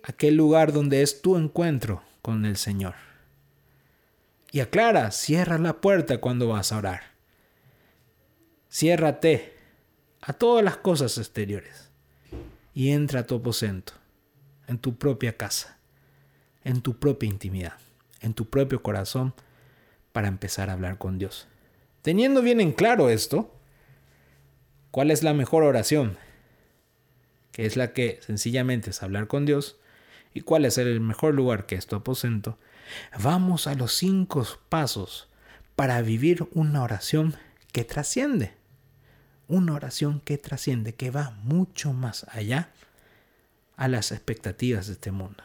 Aquel 0.03 0.35
lugar 0.35 0.71
donde 0.71 1.01
es 1.01 1.21
tu 1.21 1.35
encuentro 1.35 2.03
con 2.21 2.45
el 2.45 2.55
Señor. 2.55 2.95
Y 4.51 4.61
aclara, 4.61 5.11
cierra 5.11 5.57
la 5.57 5.81
puerta 5.81 6.19
cuando 6.19 6.47
vas 6.47 6.71
a 6.71 6.77
orar. 6.77 7.16
Ciérrate 8.69 9.53
a 10.21 10.33
todas 10.33 10.63
las 10.63 10.77
cosas 10.77 11.17
exteriores 11.17 11.89
y 12.73 12.91
entra 12.91 13.21
a 13.21 13.25
tu 13.25 13.35
aposento 13.35 13.93
en 14.67 14.77
tu 14.77 14.97
propia 14.97 15.37
casa, 15.37 15.77
en 16.63 16.81
tu 16.81 16.99
propia 16.99 17.29
intimidad, 17.29 17.77
en 18.21 18.33
tu 18.33 18.49
propio 18.49 18.83
corazón, 18.83 19.33
para 20.11 20.27
empezar 20.27 20.69
a 20.69 20.73
hablar 20.73 20.97
con 20.97 21.17
Dios. 21.17 21.47
Teniendo 22.01 22.41
bien 22.41 22.59
en 22.59 22.73
claro 22.73 23.09
esto, 23.09 23.55
¿cuál 24.91 25.11
es 25.11 25.23
la 25.23 25.33
mejor 25.33 25.63
oración? 25.63 26.17
Que 27.51 27.65
es 27.65 27.77
la 27.77 27.93
que 27.93 28.19
sencillamente 28.21 28.89
es 28.89 29.01
hablar 29.01 29.27
con 29.27 29.45
Dios. 29.45 29.77
¿Y 30.33 30.41
cuál 30.41 30.65
es 30.65 30.77
el 30.77 30.99
mejor 30.99 31.33
lugar 31.33 31.65
que 31.65 31.75
es 31.75 31.87
tu 31.87 31.95
aposento? 31.95 32.59
Vamos 33.19 33.67
a 33.67 33.75
los 33.75 33.93
cinco 33.93 34.45
pasos 34.69 35.29
para 35.75 36.01
vivir 36.01 36.47
una 36.53 36.83
oración 36.83 37.35
que 37.77 37.85
trasciende. 37.85 38.53
Una 39.47 39.75
oración 39.75 40.19
que 40.25 40.39
trasciende, 40.39 40.95
que 40.95 41.11
va 41.11 41.37
mucho 41.43 41.93
más 41.93 42.25
allá 42.31 42.71
a 43.75 43.87
las 43.87 44.11
expectativas 44.11 44.87
de 44.87 44.93
este 44.93 45.11
mundo. 45.11 45.43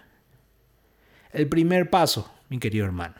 El 1.30 1.46
primer 1.46 1.90
paso, 1.90 2.32
mi 2.48 2.58
querido 2.58 2.86
hermano. 2.86 3.16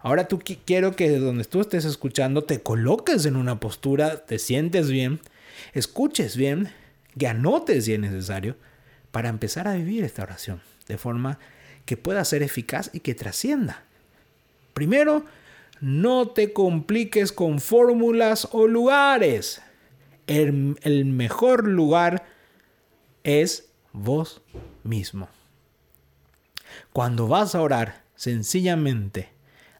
Ahora 0.00 0.26
tú 0.26 0.40
quiero 0.64 0.96
que 0.96 1.20
donde 1.20 1.44
tú 1.44 1.60
estés 1.60 1.84
escuchando 1.84 2.42
te 2.42 2.60
coloques 2.64 3.26
en 3.26 3.36
una 3.36 3.60
postura, 3.60 4.26
te 4.26 4.40
sientes 4.40 4.90
bien, 4.90 5.20
escuches 5.72 6.36
bien, 6.36 6.72
que 7.16 7.28
anotes 7.28 7.84
si 7.84 7.92
es 7.92 8.00
necesario, 8.00 8.56
para 9.12 9.28
empezar 9.28 9.68
a 9.68 9.74
vivir 9.74 10.02
esta 10.02 10.24
oración, 10.24 10.62
de 10.88 10.98
forma 10.98 11.38
que 11.84 11.96
pueda 11.96 12.24
ser 12.24 12.42
eficaz 12.42 12.90
y 12.92 12.98
que 12.98 13.14
trascienda. 13.14 13.84
Primero, 14.74 15.24
no 15.80 16.28
te 16.28 16.52
compliques 16.52 17.32
con 17.32 17.60
fórmulas 17.60 18.48
o 18.52 18.66
lugares. 18.66 19.62
El, 20.26 21.04
mejor 21.04 21.68
lugar 21.68 22.26
es 23.22 23.68
vos 23.92 24.42
mismo. 24.82 25.28
Cuando 26.92 27.28
vas 27.28 27.54
a 27.54 27.60
orar, 27.60 28.02
sencillamente 28.16 29.30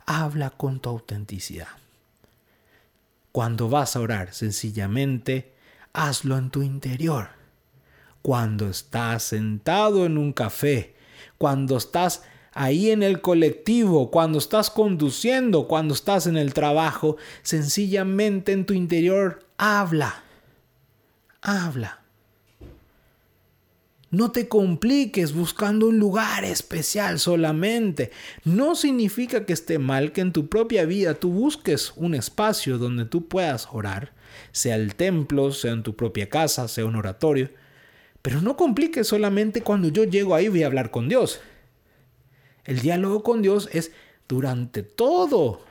habla 0.06 0.50
con 0.50 0.80
tu 0.80 0.90
autenticidad. 0.90 1.68
Cuando 3.32 3.68
vas 3.68 3.96
a 3.96 4.00
orar, 4.00 4.32
sencillamente 4.32 5.52
hazlo 5.92 6.38
en 6.38 6.50
tu 6.50 6.62
interior. 6.62 7.30
Cuando 8.22 8.68
estás 8.68 9.24
sentado 9.24 10.06
en 10.06 10.18
un 10.18 10.32
café, 10.32 10.94
cuando 11.38 11.76
estás 11.76 12.22
ahí 12.56 12.90
en 12.90 13.02
el 13.02 13.20
colectivo, 13.20 14.10
cuando 14.10 14.38
estás 14.38 14.70
conduciendo, 14.70 15.68
cuando 15.68 15.92
estás 15.92 16.26
en 16.26 16.38
el 16.38 16.54
trabajo, 16.54 17.18
sencillamente 17.42 18.52
en 18.52 18.64
tu 18.64 18.72
interior 18.72 19.44
habla. 19.58 20.24
Habla. 21.42 22.00
No 24.10 24.32
te 24.32 24.48
compliques 24.48 25.34
buscando 25.34 25.88
un 25.88 25.98
lugar 25.98 26.44
especial 26.44 27.18
solamente. 27.18 28.10
No 28.44 28.74
significa 28.74 29.44
que 29.44 29.52
esté 29.52 29.78
mal 29.78 30.12
que 30.12 30.22
en 30.22 30.32
tu 30.32 30.48
propia 30.48 30.86
vida 30.86 31.12
tú 31.12 31.30
busques 31.30 31.92
un 31.96 32.14
espacio 32.14 32.78
donde 32.78 33.04
tú 33.04 33.28
puedas 33.28 33.68
orar, 33.70 34.14
sea 34.52 34.76
el 34.76 34.94
templo, 34.94 35.52
sea 35.52 35.72
en 35.72 35.82
tu 35.82 35.94
propia 35.94 36.30
casa, 36.30 36.68
sea 36.68 36.86
un 36.86 36.96
oratorio. 36.96 37.50
Pero 38.22 38.40
no 38.40 38.56
compliques 38.56 39.06
solamente 39.06 39.60
cuando 39.60 39.88
yo 39.88 40.04
llego 40.04 40.34
ahí 40.34 40.48
voy 40.48 40.62
a 40.62 40.66
hablar 40.66 40.90
con 40.90 41.10
Dios. 41.10 41.40
El 42.66 42.80
diálogo 42.80 43.22
con 43.22 43.42
Dios 43.42 43.68
es 43.72 43.92
durante 44.28 44.82
todo, 44.82 45.62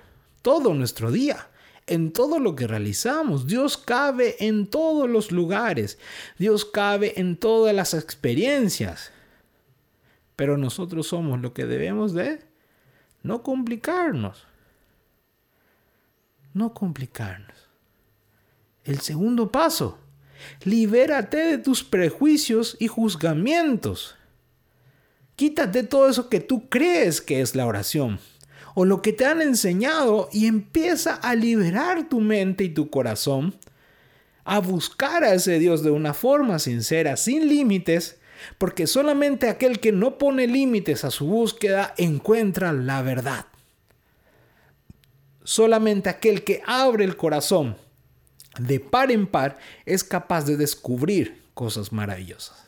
todo 0.41 0.73
nuestro 0.73 1.11
día 1.11 1.47
en 1.87 2.11
todo 2.11 2.39
lo 2.39 2.55
que 2.55 2.67
realizamos. 2.67 3.47
Dios 3.47 3.77
cabe 3.77 4.35
en 4.39 4.67
todos 4.67 5.09
los 5.09 5.31
lugares. 5.31 5.99
Dios 6.37 6.65
cabe 6.65 7.19
en 7.19 7.37
todas 7.37 7.75
las 7.75 7.93
experiencias. 7.93 9.11
Pero 10.35 10.57
nosotros 10.57 11.07
somos 11.07 11.39
lo 11.41 11.53
que 11.53 11.65
debemos 11.65 12.13
de 12.13 12.41
no 13.23 13.43
complicarnos. 13.43 14.45
No 16.53 16.73
complicarnos. 16.73 17.55
El 18.83 18.99
segundo 19.01 19.51
paso. 19.51 19.99
Libérate 20.63 21.37
de 21.37 21.57
tus 21.57 21.83
prejuicios 21.83 22.77
y 22.79 22.87
juzgamientos. 22.87 24.15
Quítate 25.35 25.83
todo 25.83 26.09
eso 26.09 26.29
que 26.29 26.39
tú 26.39 26.69
crees 26.69 27.21
que 27.21 27.41
es 27.41 27.55
la 27.55 27.65
oración 27.65 28.19
o 28.75 28.85
lo 28.85 29.01
que 29.01 29.13
te 29.13 29.25
han 29.25 29.41
enseñado 29.41 30.29
y 30.31 30.45
empieza 30.45 31.15
a 31.15 31.33
liberar 31.33 32.07
tu 32.09 32.19
mente 32.19 32.65
y 32.65 32.69
tu 32.69 32.89
corazón, 32.89 33.55
a 34.43 34.59
buscar 34.59 35.23
a 35.23 35.33
ese 35.33 35.57
Dios 35.59 35.81
de 35.81 35.91
una 35.91 36.13
forma 36.13 36.59
sincera, 36.59 37.17
sin 37.17 37.47
límites, 37.47 38.17
porque 38.57 38.85
solamente 38.85 39.49
aquel 39.49 39.79
que 39.79 39.91
no 39.91 40.17
pone 40.17 40.45
límites 40.45 41.05
a 41.05 41.09
su 41.09 41.25
búsqueda 41.25 41.93
encuentra 41.97 42.73
la 42.73 43.01
verdad. 43.01 43.45
Solamente 45.43 46.09
aquel 46.09 46.43
que 46.43 46.61
abre 46.65 47.05
el 47.05 47.15
corazón 47.15 47.77
de 48.59 48.79
par 48.79 49.09
en 49.09 49.25
par 49.25 49.57
es 49.85 50.03
capaz 50.03 50.45
de 50.45 50.57
descubrir 50.57 51.43
cosas 51.53 51.93
maravillosas. 51.93 52.64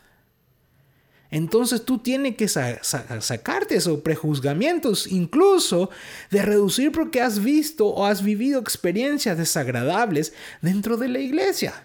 Entonces 1.29 1.83
tú 1.83 1.99
tienes 1.99 2.37
que 2.37 2.47
sacarte 2.47 3.75
esos 3.75 3.99
prejuzgamientos, 3.99 5.07
incluso 5.07 5.89
de 6.31 6.41
reducir 6.41 6.91
porque 6.91 7.21
has 7.21 7.43
visto 7.43 7.87
o 7.87 8.05
has 8.05 8.23
vivido 8.23 8.59
experiencias 8.59 9.37
desagradables 9.37 10.33
dentro 10.61 10.95
de 10.95 11.09
la 11.09 11.19
iglesia. 11.19 11.83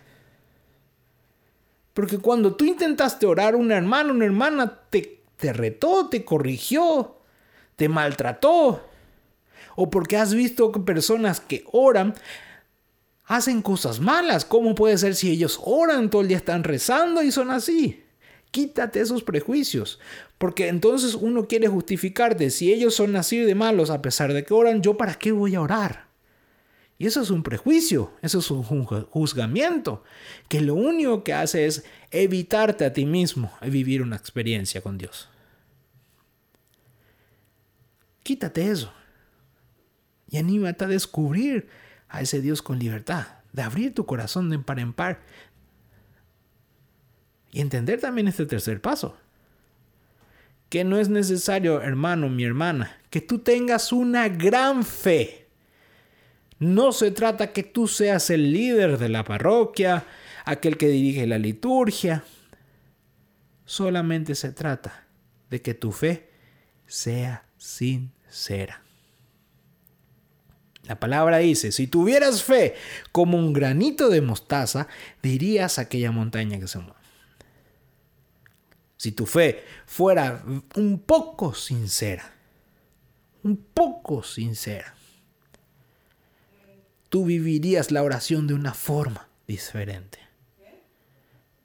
Porque 1.93 2.19
cuando 2.19 2.55
tú 2.55 2.65
intentaste 2.65 3.27
orar, 3.27 3.57
un 3.57 3.73
hermano, 3.73 4.13
una 4.13 4.25
hermana 4.25 4.81
te, 4.89 5.23
te 5.37 5.53
retó, 5.53 6.09
te 6.09 6.25
corrigió, 6.25 7.17
te 7.77 7.89
maltrató. 7.89 8.89
O 9.75 9.91
porque 9.91 10.17
has 10.17 10.35
visto 10.35 10.71
que 10.71 10.81
personas 10.81 11.41
que 11.41 11.65
oran 11.73 12.15
hacen 13.25 13.61
cosas 13.61 14.01
malas. 14.01 14.45
¿Cómo 14.45 14.75
puede 14.75 14.97
ser 14.99 15.15
si 15.17 15.31
ellos 15.31 15.59
oran 15.63 16.11
todo 16.11 16.23
el 16.23 16.29
día, 16.29 16.37
están 16.37 16.63
rezando 16.65 17.23
y 17.23 17.33
son 17.33 17.51
así? 17.51 18.02
Quítate 18.53 19.01
esos 19.01 19.25
prejuicios, 19.25 19.99
porque 20.39 20.69
entonces 20.69 21.15
uno 21.15 21.49
quiere 21.49 21.69
justificarte. 21.69 22.51
Si 22.51 22.73
ellos 22.73 22.95
son 22.95 23.17
así 23.17 23.39
de 23.39 23.55
malos 23.55 23.91
a 23.91 24.03
pesar 24.03 24.33
de 24.33 24.45
que 24.45 24.55
oran, 24.55 24.83
¿yo 24.83 24.97
para 24.97 25.15
qué 25.15 25.33
voy 25.33 25.57
a 25.57 25.63
orar? 25.63 26.07
Y 26.99 27.07
eso 27.07 27.21
es 27.21 27.31
un 27.31 27.43
prejuicio, 27.43 28.13
eso 28.23 28.39
es 28.39 28.51
un 28.51 28.85
juzgamiento, 28.85 30.05
que 30.49 30.61
lo 30.61 30.75
único 30.75 31.25
que 31.25 31.33
hace 31.33 31.67
es 31.67 31.85
evitarte 32.13 32.85
a 32.85 32.93
ti 32.93 33.07
mismo 33.07 33.51
vivir 33.63 34.03
una 34.03 34.15
experiencia 34.15 34.83
con 34.83 34.99
Dios. 34.99 35.29
Quítate 38.23 38.71
eso 38.71 38.93
y 40.29 40.37
anímate 40.37 40.85
a 40.85 40.89
descubrir 40.89 41.69
a 42.09 42.21
ese 42.21 42.41
Dios 42.41 42.63
con 42.63 42.79
libertad, 42.79 43.27
de 43.53 43.63
abrir 43.63 43.95
tu 43.95 44.07
corazón 44.07 44.51
de 44.51 44.59
par 44.59 44.79
en 44.79 44.93
par, 44.93 45.23
y 47.53 47.61
entender 47.61 48.01
también 48.01 48.27
este 48.27 48.47
tercer 48.47 48.81
paso. 48.81 49.17
Que 50.71 50.85
no 50.85 50.99
es 50.99 51.11
necesario, 51.11 51.83
hermano, 51.83 52.31
mi 52.31 52.45
hermana, 52.45 52.97
que 53.11 53.21
tú 53.21 53.41
tengas 53.41 53.93
una 53.93 54.29
gran 54.29 54.85
fe. 54.85 55.47
No 56.59 56.93
se 56.93 57.11
trata 57.11 57.53
que 57.53 57.63
tú 57.63 57.87
seas 57.87 58.31
el 58.31 58.53
líder 58.53 58.97
de 58.99 59.11
la 59.11 59.23
parroquia, 59.23 60.07
aquel 60.47 60.79
que 60.79 60.89
dirige 60.89 61.27
la 61.27 61.39
liturgia. 61.39 62.25
Solamente 63.67 64.35
se 64.35 64.53
trata 64.53 65.07
de 65.51 65.61
que 65.61 65.75
tu 65.75 65.93
fe 65.93 66.31
sea 66.87 67.45
sincera. 67.59 68.83
La 70.85 70.99
palabra 70.99 71.39
dice, 71.39 71.71
si 71.71 71.87
tuvieras 71.87 72.43
fe 72.43 72.75
como 73.13 73.39
un 73.39 73.53
granito 73.53 74.09
de 74.09 74.21
mostaza, 74.21 74.89
dirías 75.23 75.79
aquella 75.79 76.11
montaña 76.11 76.59
que 76.59 76.67
se 76.67 76.79
mueve. 76.79 77.02
Si 79.03 79.11
tu 79.11 79.27
fe 79.27 79.65
fuera 79.85 80.45
un 80.77 81.01
poco 81.01 81.55
sincera, 81.55 82.23
un 83.43 83.57
poco 83.57 84.23
sincera, 84.23 84.95
tú 87.09 87.25
vivirías 87.25 87.91
la 87.91 88.05
oración 88.05 88.47
de 88.47 88.55
una 88.55 88.75
forma 88.75 89.29
diferente. 89.49 90.21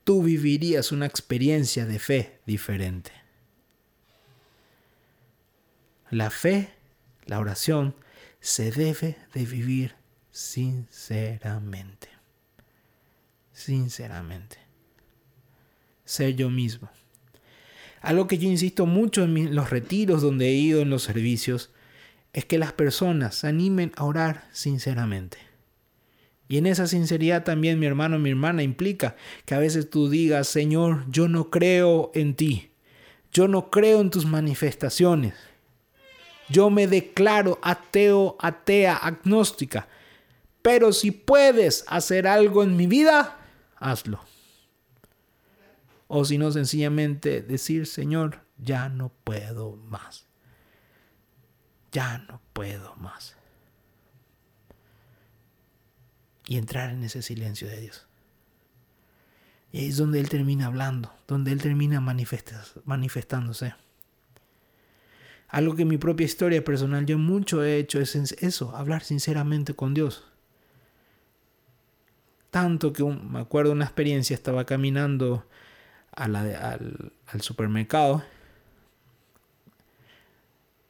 Tú 0.04 0.24
vivirías 0.24 0.92
una 0.92 1.06
experiencia 1.06 1.86
de 1.86 2.00
fe 2.00 2.40
diferente. 2.48 3.12
La 6.10 6.32
fe, 6.32 6.74
la 7.28 7.40
oración, 7.40 7.94
se 8.40 8.72
debe 8.72 9.16
de 9.36 9.46
vivir 9.46 9.96
sinceramente. 10.32 12.10
Sinceramente. 13.54 14.58
Ser 16.04 16.36
yo 16.36 16.50
mismo. 16.50 16.90
Algo 18.02 18.28
que 18.28 18.38
yo 18.38 18.50
insisto 18.50 18.86
mucho 18.86 19.24
en 19.24 19.56
los 19.56 19.70
retiros 19.70 20.22
donde 20.22 20.48
he 20.48 20.54
ido 20.54 20.82
en 20.82 20.90
los 20.90 21.04
servicios 21.04 21.72
es 22.34 22.46
que 22.46 22.58
las 22.58 22.74
personas 22.74 23.36
se 23.36 23.48
animen 23.48 23.92
a 23.96 24.04
orar 24.04 24.44
sinceramente. 24.52 25.38
Y 26.48 26.58
en 26.58 26.66
esa 26.66 26.88
sinceridad 26.88 27.44
también 27.44 27.80
mi 27.80 27.86
hermano, 27.86 28.20
mi 28.20 28.30
hermana 28.30 28.64
implica 28.64 29.16
que 29.46 29.56
a 29.56 29.60
veces 29.60 29.90
tú 29.90 30.10
digas, 30.10 30.48
Señor, 30.48 31.06
yo 31.10 31.28
no 31.28 31.50
creo 31.50 32.12
en 32.14 32.36
ti. 32.36 32.72
Yo 33.34 33.48
no 33.48 33.70
creo 33.70 34.00
en 34.02 34.10
tus 34.10 34.26
manifestaciones. 34.26 35.34
Yo 36.50 36.70
me 36.70 36.88
declaro 36.88 37.60
ateo, 37.62 38.38
atea, 38.40 38.96
agnóstica. 38.96 39.88
Pero 40.62 40.94
si 40.94 41.12
puedes 41.12 41.84
hacer 41.88 42.28
algo 42.28 42.64
en 42.64 42.78
mi 42.78 42.88
vida, 42.88 43.38
hazlo. 43.76 44.22
O 46.08 46.24
si 46.24 46.38
no, 46.38 46.52
sencillamente 46.52 47.42
decir, 47.42 47.86
Señor, 47.86 48.42
ya 48.58 48.90
no 48.90 49.12
puedo 49.24 49.76
más. 49.76 50.28
Ya 51.92 52.20
no 52.20 52.42
puedo 52.54 52.96
más. 52.96 53.36
Y 56.48 56.58
entrar 56.58 56.92
en 56.92 57.04
ese 57.04 57.22
silencio 57.22 57.68
de 57.68 57.82
Dios. 57.82 58.08
Y 59.72 59.80
ahí 59.80 59.88
es 59.90 59.98
donde 59.98 60.20
Él 60.20 60.30
termina 60.30 60.68
hablando, 60.68 61.14
donde 61.28 61.52
Él 61.52 61.62
termina 61.62 62.00
manifestándose. 62.00 63.76
Algo 65.50 65.76
que 65.76 65.82
en 65.82 65.90
mi 65.90 65.98
propia 65.98 66.26
historia 66.26 66.64
personal 66.64 67.06
yo 67.06 67.18
mucho 67.18 67.64
he 67.64 67.78
hecho 67.78 68.00
es 68.00 68.16
eso, 68.16 68.76
hablar 68.76 69.04
sinceramente 69.04 69.74
con 69.74 69.94
Dios. 69.94 70.26
Tanto 72.50 72.94
que 72.94 73.04
me 73.04 73.40
acuerdo 73.40 73.74
una 73.74 73.86
experiencia, 73.86 74.34
estaba 74.34 74.66
caminando 74.66 75.46
al, 76.18 77.12
al 77.28 77.42
supermercado 77.42 78.24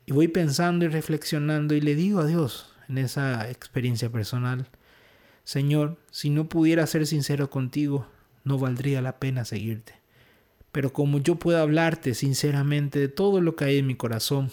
y 0.06 0.14
voy 0.14 0.30
pensando 0.30 0.86
y 0.86 0.88
reflexionando 0.88 1.76
y 1.76 1.82
le 1.82 1.94
digo 1.94 2.22
a 2.22 2.26
Dios 2.26 2.74
en 2.88 2.98
esa 2.98 3.50
experiencia 3.52 4.10
personal, 4.10 4.70
Señor, 5.44 5.98
si 6.12 6.30
no 6.30 6.48
pudiera 6.48 6.88
ser 6.88 7.06
sincero 7.06 7.50
contigo, 7.50 8.08
no 8.46 8.58
valdría 8.58 9.02
la 9.02 9.20
pena 9.20 9.44
seguirte. 9.44 9.96
Pero 10.72 10.94
como 10.94 11.20
yo 11.20 11.36
puedo 11.36 11.62
hablarte 11.62 12.14
sinceramente 12.14 13.00
de 13.00 13.10
todo 13.10 13.42
lo 13.42 13.58
que 13.58 13.66
hay 13.66 13.78
en 13.80 13.88
mi 13.88 13.96
corazón, 13.96 14.50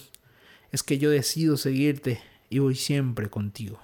es 0.72 0.82
que 0.82 0.98
yo 0.98 1.08
decido 1.08 1.56
seguirte 1.56 2.20
y 2.50 2.58
voy 2.58 2.74
siempre 2.74 3.30
contigo. 3.30 3.78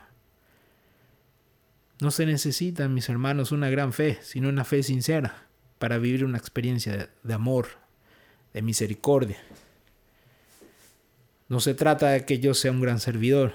No 2.01 2.11
se 2.11 2.27
necesita, 2.27 2.89
mis 2.89 3.09
hermanos, 3.09 3.53
una 3.53 3.71
gran 3.71 3.93
fe, 3.93 4.19
sino 4.23 4.49
una 4.49 4.65
fe 4.65 4.83
sincera 4.83 5.50
para 5.81 5.97
vivir 5.97 6.27
una 6.27 6.37
experiencia 6.37 7.09
de 7.23 7.35
amor, 7.35 7.69
de 8.53 8.61
misericordia. 8.61 9.39
No 11.49 11.59
se 11.59 11.73
trata 11.73 12.11
de 12.11 12.27
que 12.27 12.39
yo 12.39 12.53
sea 12.53 12.71
un 12.71 12.83
gran 12.83 13.01
servidor, 13.01 13.55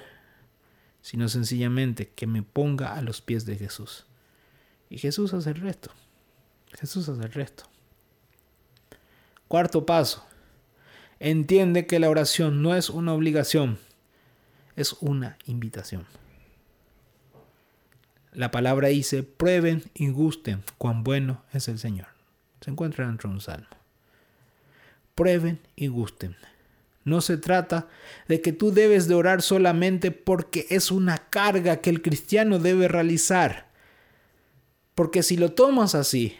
sino 1.02 1.28
sencillamente 1.28 2.08
que 2.08 2.26
me 2.26 2.42
ponga 2.42 2.94
a 2.94 3.00
los 3.00 3.22
pies 3.22 3.46
de 3.46 3.54
Jesús. 3.54 4.06
Y 4.90 4.98
Jesús 4.98 5.34
hace 5.34 5.50
el 5.50 5.60
resto. 5.60 5.92
Jesús 6.72 7.08
hace 7.08 7.22
el 7.22 7.32
resto. 7.32 7.62
Cuarto 9.46 9.86
paso. 9.86 10.26
Entiende 11.20 11.86
que 11.86 12.00
la 12.00 12.10
oración 12.10 12.60
no 12.60 12.74
es 12.74 12.90
una 12.90 13.14
obligación, 13.14 13.78
es 14.74 14.94
una 14.94 15.38
invitación. 15.46 16.06
La 18.32 18.50
palabra 18.50 18.88
dice, 18.88 19.22
prueben 19.22 19.84
y 19.94 20.08
gusten 20.08 20.64
cuán 20.76 21.04
bueno 21.04 21.44
es 21.52 21.68
el 21.68 21.78
Señor. 21.78 22.15
Se 22.60 22.70
encuentra 22.70 23.06
dentro 23.06 23.28
de 23.28 23.34
un 23.36 23.40
salmo. 23.40 23.66
Prueben 25.14 25.60
y 25.74 25.86
gusten. 25.88 26.36
No 27.04 27.20
se 27.20 27.36
trata 27.36 27.88
de 28.26 28.40
que 28.40 28.52
tú 28.52 28.72
debes 28.72 29.06
de 29.06 29.14
orar 29.14 29.40
solamente 29.40 30.10
porque 30.10 30.66
es 30.70 30.90
una 30.90 31.18
carga 31.18 31.76
que 31.76 31.90
el 31.90 32.02
cristiano 32.02 32.58
debe 32.58 32.88
realizar. 32.88 33.68
Porque 34.94 35.22
si 35.22 35.36
lo 35.36 35.52
tomas 35.52 35.94
así, 35.94 36.36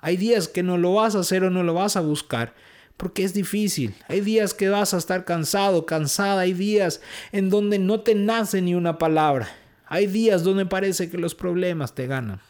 hay 0.00 0.16
días 0.16 0.48
que 0.48 0.62
no 0.62 0.78
lo 0.78 0.94
vas 0.94 1.14
a 1.14 1.20
hacer 1.20 1.44
o 1.44 1.50
no 1.50 1.62
lo 1.62 1.74
vas 1.74 1.96
a 1.96 2.00
buscar 2.00 2.54
porque 2.96 3.24
es 3.24 3.34
difícil. 3.34 3.94
Hay 4.08 4.20
días 4.20 4.54
que 4.54 4.68
vas 4.68 4.94
a 4.94 4.98
estar 4.98 5.24
cansado, 5.24 5.86
cansada. 5.86 6.42
Hay 6.42 6.52
días 6.52 7.00
en 7.32 7.50
donde 7.50 7.78
no 7.78 8.00
te 8.00 8.14
nace 8.14 8.62
ni 8.62 8.74
una 8.74 8.98
palabra. 8.98 9.48
Hay 9.86 10.06
días 10.06 10.42
donde 10.42 10.66
parece 10.66 11.10
que 11.10 11.18
los 11.18 11.34
problemas 11.34 11.94
te 11.94 12.06
ganan. 12.06 12.40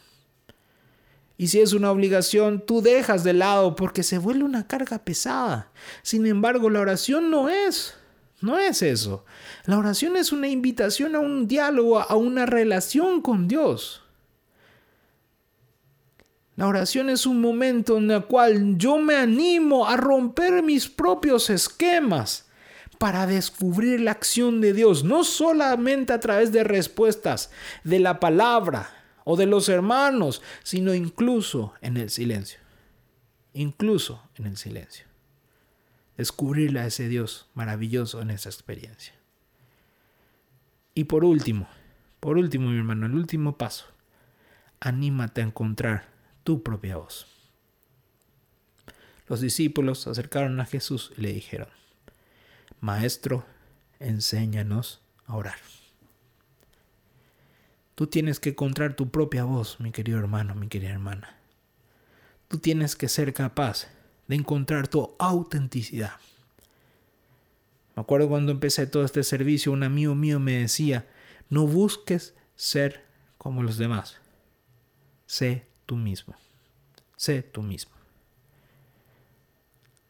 Y 1.38 1.48
si 1.48 1.60
es 1.60 1.72
una 1.72 1.90
obligación, 1.90 2.64
tú 2.64 2.80
dejas 2.80 3.22
de 3.22 3.34
lado 3.34 3.76
porque 3.76 4.02
se 4.02 4.18
vuelve 4.18 4.44
una 4.44 4.66
carga 4.66 4.98
pesada. 5.04 5.70
Sin 6.02 6.26
embargo, 6.26 6.70
la 6.70 6.80
oración 6.80 7.30
no 7.30 7.48
es. 7.48 7.94
No 8.40 8.58
es 8.58 8.82
eso. 8.82 9.24
La 9.64 9.78
oración 9.78 10.16
es 10.16 10.32
una 10.32 10.48
invitación 10.48 11.14
a 11.14 11.20
un 11.20 11.46
diálogo, 11.46 12.00
a 12.00 12.16
una 12.16 12.46
relación 12.46 13.20
con 13.20 13.48
Dios. 13.48 14.02
La 16.56 16.66
oración 16.66 17.10
es 17.10 17.26
un 17.26 17.40
momento 17.40 17.98
en 17.98 18.10
el 18.10 18.24
cual 18.24 18.78
yo 18.78 18.96
me 18.96 19.16
animo 19.16 19.86
a 19.86 19.96
romper 19.98 20.62
mis 20.62 20.88
propios 20.88 21.50
esquemas 21.50 22.46
para 22.98 23.26
descubrir 23.26 24.00
la 24.00 24.12
acción 24.12 24.62
de 24.62 24.72
Dios, 24.72 25.04
no 25.04 25.22
solamente 25.22 26.14
a 26.14 26.20
través 26.20 26.52
de 26.52 26.64
respuestas 26.64 27.50
de 27.84 27.98
la 28.00 28.20
palabra 28.20 29.05
o 29.28 29.36
de 29.36 29.46
los 29.46 29.68
hermanos, 29.68 30.40
sino 30.62 30.94
incluso 30.94 31.74
en 31.80 31.96
el 31.96 32.10
silencio. 32.10 32.60
Incluso 33.54 34.22
en 34.36 34.46
el 34.46 34.56
silencio. 34.56 35.04
Descubrirle 36.16 36.78
a 36.78 36.86
ese 36.86 37.08
Dios 37.08 37.48
maravilloso 37.52 38.22
en 38.22 38.30
esa 38.30 38.48
experiencia. 38.48 39.14
Y 40.94 41.04
por 41.04 41.24
último, 41.24 41.68
por 42.20 42.38
último, 42.38 42.70
mi 42.70 42.78
hermano, 42.78 43.06
el 43.06 43.16
último 43.16 43.58
paso. 43.58 43.86
Anímate 44.78 45.40
a 45.40 45.44
encontrar 45.44 46.06
tu 46.44 46.62
propia 46.62 46.96
voz. 46.96 47.26
Los 49.26 49.40
discípulos 49.40 50.02
se 50.02 50.10
acercaron 50.10 50.60
a 50.60 50.66
Jesús 50.66 51.12
y 51.18 51.22
le 51.22 51.32
dijeron, 51.32 51.68
Maestro, 52.80 53.44
enséñanos 53.98 55.00
a 55.26 55.34
orar. 55.34 55.58
Tú 57.96 58.06
tienes 58.06 58.38
que 58.38 58.50
encontrar 58.50 58.94
tu 58.94 59.10
propia 59.10 59.44
voz, 59.44 59.80
mi 59.80 59.90
querido 59.90 60.18
hermano, 60.18 60.54
mi 60.54 60.68
querida 60.68 60.90
hermana. 60.90 61.34
Tú 62.46 62.58
tienes 62.58 62.94
que 62.94 63.08
ser 63.08 63.32
capaz 63.32 63.88
de 64.28 64.36
encontrar 64.36 64.86
tu 64.86 65.16
autenticidad. 65.18 66.12
Me 67.96 68.02
acuerdo 68.02 68.28
cuando 68.28 68.52
empecé 68.52 68.86
todo 68.86 69.02
este 69.02 69.24
servicio, 69.24 69.72
un 69.72 69.82
amigo 69.82 70.14
mío 70.14 70.38
me 70.38 70.58
decía, 70.58 71.06
no 71.48 71.66
busques 71.66 72.34
ser 72.54 73.02
como 73.38 73.62
los 73.62 73.78
demás. 73.78 74.18
Sé 75.24 75.66
tú 75.86 75.96
mismo. 75.96 76.34
Sé 77.16 77.42
tú 77.42 77.62
mismo. 77.62 77.92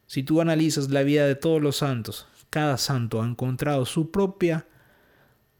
Si 0.09 0.25
tú 0.25 0.41
analizas 0.41 0.91
la 0.91 1.05
vida 1.05 1.25
de 1.25 1.37
todos 1.37 1.63
los 1.63 1.77
santos, 1.77 2.27
cada 2.51 2.79
santo 2.79 3.23
ha 3.23 3.27
encontrado 3.27 3.87
su 3.87 4.11
propia 4.11 4.67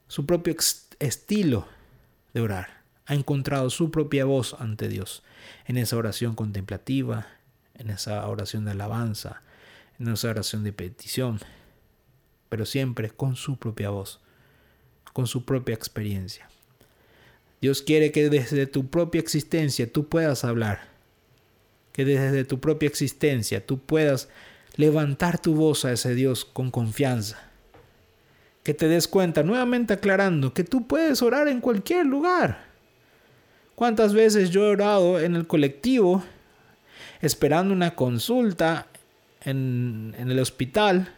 su 0.09 0.25
propio 0.25 0.55
estilo 0.99 1.76
de 2.37 2.43
orar. 2.43 2.83
Ha 3.07 3.15
encontrado 3.15 3.69
su 3.69 3.89
propia 3.89 4.25
voz 4.25 4.55
ante 4.59 4.87
Dios 4.87 5.23
en 5.65 5.77
esa 5.77 5.97
oración 5.97 6.35
contemplativa, 6.35 7.27
en 7.73 7.89
esa 7.89 8.27
oración 8.27 8.65
de 8.65 8.71
alabanza, 8.71 9.41
en 9.99 10.07
esa 10.07 10.29
oración 10.29 10.63
de 10.63 10.71
petición, 10.71 11.39
pero 12.49 12.65
siempre 12.65 13.09
con 13.09 13.35
su 13.35 13.57
propia 13.57 13.89
voz, 13.89 14.19
con 15.13 15.25
su 15.25 15.45
propia 15.45 15.73
experiencia. 15.73 16.47
Dios 17.59 17.81
quiere 17.81 18.11
que 18.11 18.29
desde 18.29 18.67
tu 18.67 18.87
propia 18.87 19.19
existencia 19.19 19.91
tú 19.91 20.07
puedas 20.07 20.43
hablar, 20.43 20.89
que 21.91 22.05
desde 22.05 22.45
tu 22.45 22.59
propia 22.59 22.87
existencia 22.87 23.65
tú 23.65 23.79
puedas 23.79 24.29
levantar 24.75 25.39
tu 25.39 25.55
voz 25.55 25.85
a 25.85 25.91
ese 25.91 26.13
Dios 26.13 26.45
con 26.45 26.69
confianza. 26.69 27.46
Que 28.67 28.73
te 28.73 28.89
des 28.89 29.07
cuenta, 29.07 29.43
nuevamente 29.43 29.93
aclarando, 29.93 30.53
que 30.53 30.65
tú 30.65 30.87
puedes 30.87 31.21
orar 31.21 31.47
en 31.47 31.61
cualquier 31.61 32.05
lugar. 32.05 32.65
¿Cuántas 33.75 34.13
veces 34.13 34.49
yo 34.49 34.65
he 34.65 34.71
orado 34.71 35.21
en 35.21 35.37
el 35.37 35.47
colectivo, 35.47 36.21
esperando 37.21 37.73
una 37.73 37.95
consulta 37.95 38.87
en, 39.39 40.13
en 40.19 40.29
el 40.29 40.39
hospital 40.39 41.15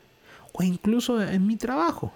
o 0.54 0.62
incluso 0.62 1.20
en 1.24 1.48
mi 1.48 1.56
trabajo? 1.56 2.14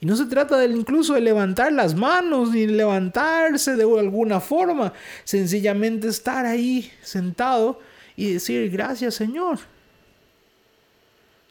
Y 0.00 0.06
no 0.06 0.16
se 0.16 0.26
trata 0.26 0.58
de, 0.58 0.66
incluso 0.66 1.14
de 1.14 1.20
levantar 1.20 1.72
las 1.72 1.94
manos 1.94 2.50
ni 2.50 2.66
levantarse 2.66 3.76
de 3.76 3.84
alguna 3.84 4.40
forma. 4.40 4.92
Sencillamente 5.22 6.08
estar 6.08 6.44
ahí 6.44 6.90
sentado 7.02 7.78
y 8.16 8.32
decir 8.32 8.68
gracias 8.68 9.14
Señor. 9.14 9.60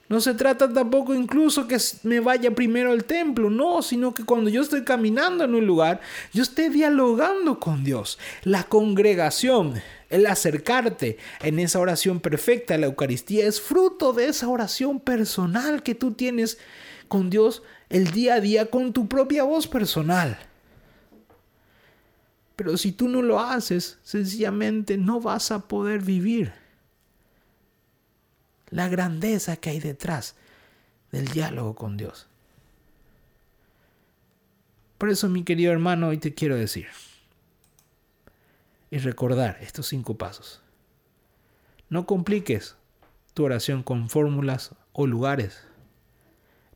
No 0.08 0.22
se 0.22 0.36
trata 0.36 0.72
tampoco 0.72 1.16
incluso 1.16 1.68
que 1.68 1.78
me 2.04 2.20
vaya 2.20 2.54
primero 2.54 2.92
al 2.92 3.06
templo, 3.06 3.50
no, 3.50 3.82
sino 3.82 4.14
que 4.14 4.24
cuando 4.24 4.52
yo 4.52 4.62
estoy 4.62 4.84
caminando 4.84 5.44
en 5.44 5.56
un 5.56 5.66
lugar, 5.66 6.00
yo 6.32 6.44
esté 6.44 6.70
dialogando 6.70 7.60
con 7.60 7.84
Dios. 7.84 8.20
La 8.44 8.66
congregación, 8.66 9.82
el 10.10 10.28
acercarte 10.28 11.18
en 11.42 11.58
esa 11.58 11.80
oración 11.80 12.20
perfecta 12.20 12.76
a 12.76 12.78
la 12.78 12.86
Eucaristía 12.86 13.48
es 13.48 13.60
fruto 13.60 14.14
de 14.14 14.28
esa 14.28 14.48
oración 14.48 15.00
personal 15.00 15.82
que 15.82 15.96
tú 15.96 16.12
tienes 16.12 16.60
con 17.08 17.32
Dios 17.32 17.64
el 17.90 18.12
día 18.12 18.36
a 18.36 18.42
día 18.42 18.70
con 18.70 18.94
tu 18.94 19.08
propia 19.08 19.44
voz 19.44 19.68
personal. 19.68 20.38
Pero 22.56 22.78
si 22.78 22.92
tú 22.92 23.10
no 23.10 23.24
lo 23.24 23.40
haces, 23.40 23.98
sencillamente 24.04 24.98
no 24.98 25.20
vas 25.20 25.50
a 25.52 25.68
poder 25.68 26.02
vivir 26.02 26.65
la 28.70 28.88
grandeza 28.90 29.58
que 29.58 29.70
hay 29.70 29.80
detrás 29.80 30.36
del 31.12 31.28
diálogo 31.28 31.76
con 31.76 31.98
Dios. 31.98 32.28
Por 34.98 35.10
eso, 35.10 35.30
mi 35.30 35.44
querido 35.44 35.72
hermano, 35.72 36.10
hoy 36.10 36.18
te 36.18 36.34
quiero 36.34 36.56
decir 36.56 36.88
y 38.92 38.98
recordar 39.00 39.58
estos 39.62 39.88
cinco 39.88 40.18
pasos. 40.18 40.62
No 41.90 42.06
compliques 42.06 42.76
tu 43.34 43.44
oración 43.44 43.84
con 43.84 44.10
fórmulas 44.10 44.72
o 44.94 45.06
lugares 45.06 45.66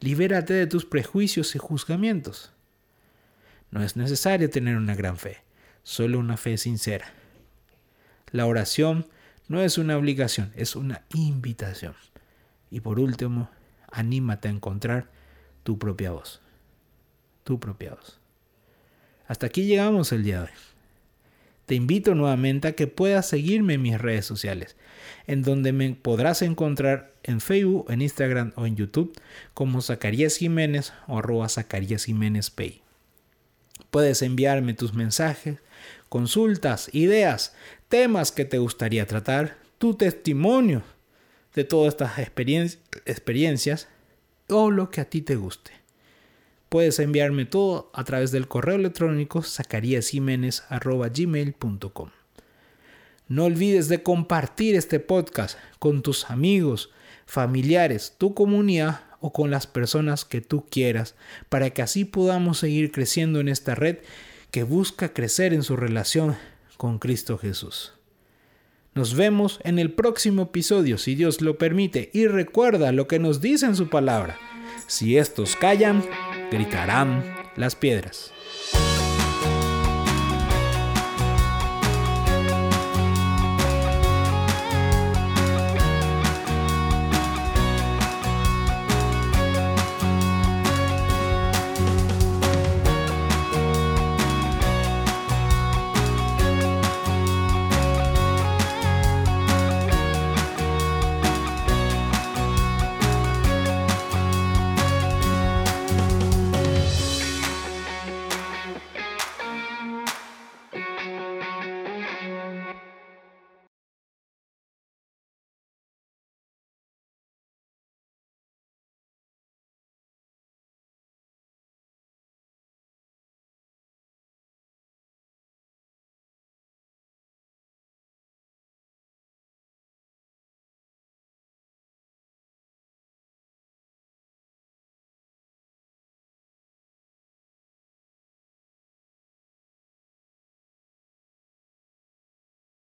Libérate 0.01 0.53
de 0.53 0.65
tus 0.65 0.85
prejuicios 0.85 1.55
y 1.55 1.59
juzgamientos. 1.59 2.53
No 3.69 3.83
es 3.83 3.97
necesario 3.97 4.49
tener 4.49 4.77
una 4.77 4.95
gran 4.95 5.17
fe, 5.17 5.43
solo 5.83 6.19
una 6.19 6.37
fe 6.37 6.57
sincera. 6.57 7.11
La 8.31 8.45
oración 8.45 9.07
no 9.49 9.61
es 9.61 9.77
una 9.77 9.97
obligación, 9.97 10.53
es 10.55 10.77
una 10.77 11.01
invitación. 11.13 11.95
Y 12.71 12.79
por 12.79 12.99
último, 12.99 13.49
anímate 13.91 14.47
a 14.47 14.51
encontrar 14.51 15.09
tu 15.63 15.77
propia 15.77 16.11
voz. 16.11 16.39
Tu 17.43 17.59
propia 17.59 17.95
voz. 17.95 18.19
Hasta 19.27 19.47
aquí 19.47 19.65
llegamos 19.65 20.11
el 20.11 20.23
día 20.23 20.37
de 20.37 20.43
hoy. 20.43 20.49
Te 21.65 21.75
invito 21.75 22.15
nuevamente 22.15 22.67
a 22.67 22.71
que 22.73 22.87
puedas 22.87 23.27
seguirme 23.27 23.75
en 23.75 23.81
mis 23.81 23.99
redes 23.99 24.25
sociales, 24.25 24.75
en 25.27 25.43
donde 25.43 25.71
me 25.71 25.93
podrás 25.93 26.41
encontrar 26.41 27.13
en 27.23 27.41
Facebook, 27.41 27.91
en 27.91 28.01
Instagram 28.01 28.53
o 28.55 28.65
en 28.65 28.75
YouTube 28.75 29.13
como 29.53 29.81
Zacarías 29.81 30.37
Jiménez 30.37 30.93
o 31.07 31.19
arroba 31.19 31.49
Zacarías 31.49 32.05
Jiménez 32.05 32.49
Pay. 32.49 32.81
Puedes 33.91 34.21
enviarme 34.21 34.73
tus 34.73 34.93
mensajes, 34.93 35.59
consultas, 36.09 36.89
ideas, 36.93 37.53
temas 37.87 38.31
que 38.31 38.45
te 38.45 38.57
gustaría 38.57 39.05
tratar, 39.05 39.57
tu 39.77 39.95
testimonio 39.95 40.83
de 41.55 41.63
todas 41.63 41.93
estas 41.93 42.19
experiencias 43.05 43.87
o 44.49 44.71
lo 44.71 44.91
que 44.91 45.01
a 45.01 45.05
ti 45.05 45.21
te 45.21 45.35
guste. 45.35 45.71
Puedes 46.69 46.99
enviarme 46.99 47.45
todo 47.45 47.91
a 47.93 48.03
través 48.03 48.31
del 48.31 48.47
correo 48.47 48.75
electrónico 48.75 49.41
zacariasjiménez.gmail.com 49.41 52.09
No 53.27 53.45
olvides 53.45 53.89
de 53.89 54.03
compartir 54.03 54.75
este 54.75 54.99
podcast 54.99 55.57
con 55.79 56.03
tus 56.03 56.29
amigos, 56.29 56.91
familiares, 57.25 58.13
tu 58.17 58.35
comunidad 58.35 59.01
o 59.19 59.33
con 59.33 59.49
las 59.49 59.65
personas 59.65 60.25
que 60.25 60.41
tú 60.41 60.63
quieras, 60.69 61.15
para 61.49 61.71
que 61.71 61.81
así 61.81 62.05
podamos 62.05 62.59
seguir 62.59 62.91
creciendo 62.91 63.39
en 63.39 63.47
esta 63.47 63.73
red 63.73 63.97
que 64.51 64.63
busca 64.63 65.13
crecer 65.13 65.53
en 65.53 65.63
su 65.63 65.75
relación 65.75 66.37
con 66.77 66.99
Cristo 66.99 67.37
Jesús. 67.37 67.93
Nos 68.95 69.15
vemos 69.15 69.59
en 69.63 69.79
el 69.79 69.91
próximo 69.91 70.43
episodio, 70.43 70.97
si 70.97 71.15
Dios 71.15 71.41
lo 71.41 71.57
permite, 71.57 72.09
y 72.13 72.27
recuerda 72.27 72.91
lo 72.91 73.07
que 73.07 73.19
nos 73.19 73.41
dice 73.41 73.65
en 73.65 73.75
su 73.75 73.89
palabra. 73.89 74.37
Si 74.87 75.17
estos 75.17 75.55
callan, 75.55 76.03
gritarán 76.51 77.23
las 77.55 77.75
piedras. 77.75 78.33